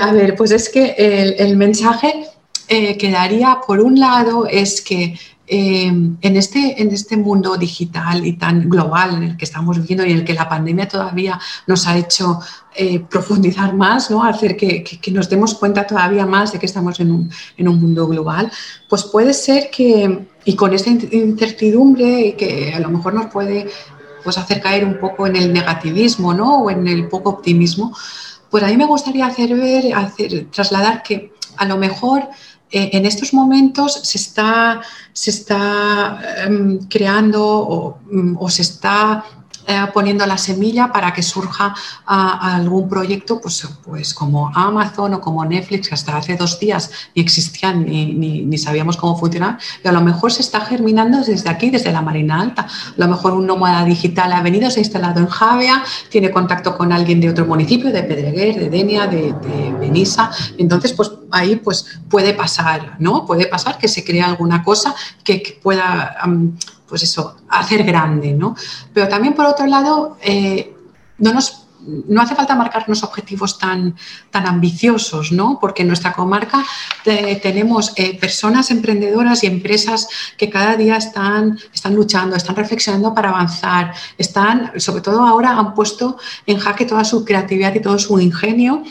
A 0.00 0.12
ver, 0.12 0.34
pues 0.36 0.50
es 0.50 0.68
que 0.68 0.94
el, 1.38 1.56
mensaje 1.56 2.26
eh, 2.68 2.96
que 2.96 3.10
daría, 3.10 3.58
por 3.66 3.80
un 3.80 4.00
lado, 4.00 4.46
es 4.46 4.80
que 4.80 5.18
eh, 5.46 5.88
en, 5.88 6.36
este, 6.38 6.80
en 6.80 6.90
este 6.90 7.18
mundo 7.18 7.58
digital 7.58 8.24
y 8.24 8.32
tan 8.32 8.70
global 8.70 9.16
en 9.16 9.22
el 9.24 9.36
que 9.36 9.44
estamos 9.44 9.78
viviendo 9.78 10.06
y 10.06 10.12
en 10.12 10.20
el 10.20 10.24
que 10.24 10.32
la 10.32 10.48
pandemia 10.48 10.88
todavía 10.88 11.38
nos 11.66 11.86
ha 11.86 11.98
hecho 11.98 12.40
eh, 12.74 13.00
profundizar 13.00 13.74
más, 13.74 14.10
¿no? 14.10 14.24
hacer 14.24 14.56
que, 14.56 14.82
que, 14.82 15.10
nos 15.10 15.28
demos 15.28 15.52
cuenta 15.54 15.86
todavía 15.86 16.24
más 16.24 16.52
de 16.52 16.58
que 16.58 16.64
estamos 16.64 16.98
en 16.98 17.12
un, 17.12 17.30
en 17.58 17.68
un 17.68 17.78
mundo 17.78 18.06
global, 18.06 18.50
pues 18.88 19.04
puede 19.04 19.34
ser 19.34 19.68
que 19.70 20.26
y 20.44 20.56
con 20.56 20.74
esta 20.74 20.90
incertidumbre 20.90 22.34
que 22.36 22.72
a 22.74 22.80
lo 22.80 22.90
mejor 22.90 23.14
nos 23.14 23.26
puede 23.26 23.68
pues, 24.22 24.38
hacer 24.38 24.60
caer 24.60 24.84
un 24.84 24.98
poco 24.98 25.26
en 25.26 25.36
el 25.36 25.52
negativismo 25.52 26.34
¿no? 26.34 26.62
o 26.62 26.70
en 26.70 26.86
el 26.86 27.08
poco 27.08 27.30
optimismo, 27.30 27.96
pues 28.50 28.62
a 28.62 28.68
mí 28.68 28.76
me 28.76 28.86
gustaría 28.86 29.26
hacer 29.26 29.54
ver, 29.54 29.94
hacer, 29.94 30.46
trasladar 30.50 31.02
que 31.02 31.32
a 31.56 31.64
lo 31.64 31.76
mejor 31.76 32.28
eh, 32.70 32.90
en 32.92 33.06
estos 33.06 33.32
momentos 33.32 34.00
se 34.02 34.18
está, 34.18 34.80
se 35.12 35.30
está 35.30 36.18
em, 36.44 36.78
creando 36.88 37.98
mm, 38.10 38.36
o, 38.38 38.50
se 38.50 38.62
está 38.62 39.24
eh, 39.66 39.86
poniendo 39.92 40.26
la 40.26 40.38
semilla 40.38 40.92
para 40.92 41.12
que 41.12 41.22
surja 41.22 41.74
algún 42.06 42.88
proyecto 42.88 43.40
pues, 43.40 43.66
pues 43.84 44.14
como 44.14 44.50
Amazon 44.54 45.14
o 45.14 45.20
como 45.20 45.44
Netflix, 45.44 45.88
que 45.88 45.94
hasta 45.94 46.16
hace 46.16 46.36
dos 46.36 46.58
días 46.60 46.90
ni 47.14 47.22
existían 47.22 47.84
ni, 47.84 48.14
ni, 48.14 48.58
sabíamos 48.58 48.96
cómo 48.96 49.16
funcionar, 49.18 49.58
y 49.82 49.88
a 49.88 49.92
lo 49.92 50.00
mejor 50.00 50.32
se 50.32 50.42
está 50.42 50.60
germinando 50.60 51.20
desde 51.20 51.48
aquí, 51.50 51.70
desde 51.70 51.92
la 51.92 52.02
Marina 52.02 52.40
Alta. 52.40 52.62
A 52.62 52.94
lo 52.96 53.08
mejor 53.08 53.32
un 53.32 53.46
nómada 53.46 53.84
digital 53.84 54.32
ha 54.32 54.42
venido, 54.42 54.70
se 54.70 54.80
ha 54.80 54.82
instalado 54.82 55.20
en 55.20 55.26
Javea, 55.26 55.82
tiene 56.10 56.30
contacto 56.30 56.76
con 56.76 56.92
alguien 56.92 57.20
de 57.20 57.30
otro 57.30 57.46
municipio, 57.46 57.90
de 57.92 58.02
Pedreguer, 58.02 58.58
de 58.58 58.70
Denia, 58.70 59.06
de, 59.06 59.32
de 59.32 59.74
Benissa. 59.78 60.30
Entonces, 60.58 60.92
pues 60.92 61.10
ahí 61.34 61.56
pues 61.56 61.98
puede 62.08 62.32
pasar, 62.32 62.96
¿no? 62.98 63.26
Puede 63.26 63.46
pasar 63.46 63.78
que 63.78 63.88
se 63.88 64.04
crea 64.04 64.26
alguna 64.26 64.62
cosa 64.62 64.94
que, 65.22 65.58
pueda 65.62 66.16
pues 66.94 67.02
eso, 67.02 67.34
hacer 67.48 67.82
grande, 67.82 68.32
¿no? 68.32 68.54
Pero 68.92 69.08
también 69.08 69.34
por 69.34 69.46
otro 69.46 69.66
lado, 69.66 70.16
eh, 70.22 70.76
no 71.18 71.32
nos 71.32 71.66
no 72.06 72.22
hace 72.22 72.36
falta 72.36 72.54
marcarnos 72.54 73.02
objetivos 73.02 73.58
tan, 73.58 73.96
tan 74.30 74.46
ambiciosos, 74.46 75.32
¿no? 75.32 75.58
Porque 75.60 75.82
en 75.82 75.88
nuestra 75.88 76.12
comarca 76.12 76.64
eh, 77.04 77.40
tenemos 77.42 77.92
eh, 77.96 78.16
personas 78.16 78.70
emprendedoras 78.70 79.42
y 79.42 79.48
empresas 79.48 80.08
que 80.38 80.48
cada 80.48 80.76
día 80.76 80.96
están, 80.96 81.58
están 81.74 81.96
luchando, 81.96 82.36
están 82.36 82.54
reflexionando 82.54 83.12
para 83.12 83.30
avanzar, 83.30 83.92
están, 84.16 84.72
sobre 84.76 85.02
todo 85.02 85.26
ahora, 85.26 85.58
han 85.58 85.74
puesto 85.74 86.16
en 86.46 86.60
jaque 86.60 86.86
toda 86.86 87.04
su 87.04 87.24
creatividad 87.24 87.74
y 87.74 87.80
todo 87.80 87.98
su 87.98 88.20
ingenio 88.20 88.84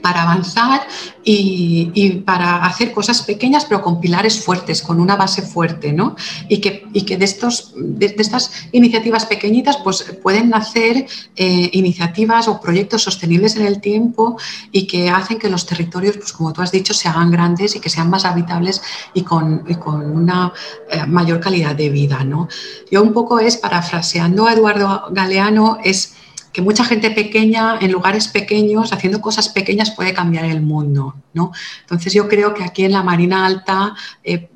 para 0.00 0.22
avanzar 0.22 0.86
y, 1.24 2.22
para 2.24 2.64
hacer 2.64 2.92
cosas 2.92 3.22
pequeñas 3.22 3.66
pero 3.66 3.82
con 3.82 4.00
pilares 4.00 4.42
fuertes, 4.42 4.80
con 4.80 5.00
una 5.00 5.16
base 5.16 5.42
fuerte, 5.42 5.92
¿no? 5.92 6.16
Y 6.48 6.58
que, 6.58 6.86
y 6.92 7.02
que 7.02 7.16
de, 7.16 7.24
estos, 7.24 7.72
de, 7.76 8.14
estas 8.18 8.50
iniciativas 8.72 9.26
pequeñitas 9.26 9.76
pues 9.78 10.02
pueden 10.22 10.48
nacer 10.50 11.06
eh, 11.36 11.70
iniciativas 11.72 12.48
o 12.48 12.60
proyectos 12.60 13.02
sostenibles 13.02 13.56
en 13.56 13.66
el 13.66 13.80
tiempo 13.80 14.38
y 14.72 14.86
que 14.86 15.10
hacen 15.10 15.38
que 15.38 15.50
los 15.50 15.66
territorios, 15.66 16.16
pues 16.16 16.32
como 16.32 16.52
tú 16.52 16.62
has 16.62 16.72
dicho, 16.72 16.94
se 16.94 17.08
hagan 17.08 17.30
grandes 17.30 17.76
y 17.76 17.80
que 17.80 17.90
sean 17.90 18.08
más 18.08 18.24
habitables 18.24 18.80
y 19.14 19.22
con, 19.22 19.58
con 19.74 20.10
una 20.10 20.52
eh, 20.90 21.04
mayor 21.06 21.40
calidad 21.40 21.74
de 21.74 21.90
vida, 21.90 22.24
¿no? 22.24 22.48
Yo 22.90 23.02
un 23.02 23.12
poco 23.12 23.38
es, 23.40 23.56
parafraseando 23.56 24.46
a 24.46 24.52
Eduardo 24.54 25.08
Galeano, 25.10 25.78
es 25.84 26.14
que 26.52 26.62
mucha 26.62 26.84
gente 26.84 27.10
pequeña, 27.10 27.78
en 27.80 27.92
lugares 27.92 28.28
pequeños, 28.28 28.92
haciendo 28.92 29.20
cosas 29.20 29.48
pequeñas, 29.48 29.90
puede 29.90 30.14
cambiar 30.14 30.44
el 30.44 30.62
mundo. 30.62 31.14
¿no? 31.34 31.52
Entonces 31.82 32.12
yo 32.12 32.28
creo 32.28 32.54
que 32.54 32.64
aquí 32.64 32.84
en 32.84 32.92
la 32.92 33.02
Marina 33.02 33.46
Alta, 33.46 33.94
eh, 34.24 34.48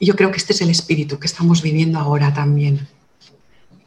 yo 0.00 0.14
creo 0.16 0.30
que 0.30 0.38
este 0.38 0.52
es 0.52 0.60
el 0.60 0.70
espíritu 0.70 1.18
que 1.18 1.26
estamos 1.26 1.62
viviendo 1.62 1.98
ahora 1.98 2.32
también. 2.32 2.86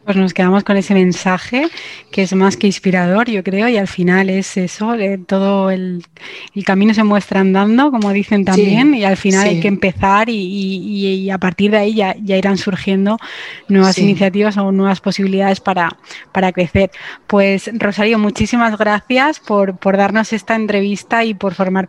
Pues 0.09 0.17
nos 0.17 0.33
quedamos 0.33 0.63
con 0.63 0.75
ese 0.75 0.95
mensaje 0.95 1.67
que 2.09 2.23
es 2.23 2.33
más 2.33 2.57
que 2.57 2.65
inspirador, 2.65 3.29
yo 3.29 3.43
creo, 3.43 3.67
y 3.67 3.77
al 3.77 3.87
final 3.87 4.31
es 4.31 4.57
eso, 4.57 4.95
eh, 4.95 5.19
todo 5.19 5.69
el, 5.69 6.03
camino 6.65 6.95
se 6.95 7.03
muestra 7.03 7.41
andando, 7.41 7.91
como 7.91 8.11
dicen 8.11 8.43
también, 8.43 8.95
y 8.95 9.03
al 9.03 9.17
final 9.17 9.47
hay 9.47 9.59
que 9.59 9.67
empezar 9.67 10.27
y, 10.27 11.29
a 11.29 11.37
partir 11.37 11.69
de 11.69 11.77
ahí 11.77 11.93
ya, 11.93 12.15
irán 12.25 12.57
surgiendo 12.57 13.19
nuevas 13.67 13.99
iniciativas 13.99 14.57
o 14.57 14.71
nuevas 14.71 14.99
posibilidades 14.99 15.59
para, 15.59 15.95
para 16.31 16.51
crecer. 16.53 16.89
Pues 17.27 17.69
Rosario, 17.71 18.17
muchísimas 18.17 18.79
gracias 18.79 19.39
por, 19.39 19.77
por 19.77 19.95
darnos 19.95 20.33
esta 20.33 20.55
entrevista 20.55 21.23
y 21.23 21.35
por 21.35 21.53
formar, 21.53 21.87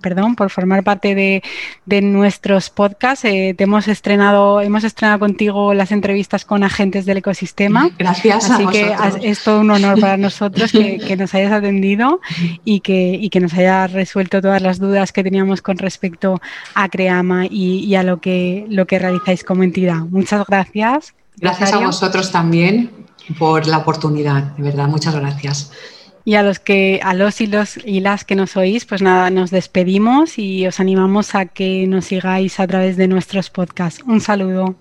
perdón, 0.00 0.34
por 0.34 0.50
formar 0.50 0.82
parte 0.82 1.14
de, 1.14 1.44
de 1.86 2.02
nuestros 2.02 2.68
podcasts. 2.68 3.24
Eh, 3.24 3.54
te 3.56 3.62
hemos 3.62 3.86
estrenado, 3.86 4.60
hemos 4.60 4.82
estrenado 4.82 5.20
contigo 5.20 5.72
las 5.72 5.92
entrevistas 5.92 6.44
con 6.44 6.64
agentes 6.64 7.06
del 7.06 7.22
ecosistema. 7.28 7.90
Gracias. 7.98 8.50
Así 8.50 8.66
que 8.66 8.94
es 9.22 9.44
todo 9.44 9.60
un 9.60 9.70
honor 9.70 10.00
para 10.00 10.16
nosotros 10.28 10.72
que, 10.72 11.16
nos 11.16 11.34
hayas 11.34 11.52
atendido 11.52 12.20
y 12.64 12.80
que, 12.80 13.28
que, 13.30 13.40
nos 13.40 13.52
hayas 13.54 13.92
resuelto 13.92 14.40
todas 14.40 14.62
las 14.62 14.78
dudas 14.78 15.12
que 15.12 15.22
teníamos 15.22 15.62
con 15.62 15.78
respecto 15.78 16.40
a 16.74 16.88
Creama 16.88 17.46
y, 17.46 17.94
a 17.94 18.02
lo 18.02 18.20
que, 18.20 18.66
lo 18.68 18.86
que 18.86 18.98
realizáis 18.98 19.44
como 19.44 19.62
entidad. 19.62 20.00
Muchas 20.10 20.46
gracias. 20.46 21.14
Gracias 21.36 21.72
a 21.72 21.78
vosotros 21.78 22.32
también 22.32 22.90
por 23.38 23.66
la 23.66 23.78
oportunidad, 23.78 24.56
de 24.56 24.62
verdad, 24.62 24.88
muchas 24.88 25.14
gracias. 25.14 25.70
Y 26.24 26.34
a 26.34 26.42
los 26.42 26.58
que, 26.58 27.00
a 27.02 27.14
los 27.14 27.40
y 27.40 27.46
los 27.46 27.78
y 27.84 28.00
las 28.00 28.24
que 28.24 28.34
nos 28.34 28.56
oís, 28.56 28.84
pues 28.84 29.00
nada, 29.00 29.30
nos 29.30 29.50
despedimos 29.50 30.38
y 30.38 30.66
os 30.66 30.78
animamos 30.80 31.34
a 31.34 31.46
que 31.46 31.86
nos 31.86 32.06
sigáis 32.06 32.60
a 32.60 32.66
través 32.66 32.96
de 32.96 33.08
nuestros 33.08 33.50
podcasts. 33.50 34.02
Un 34.06 34.20
saludo. 34.20 34.76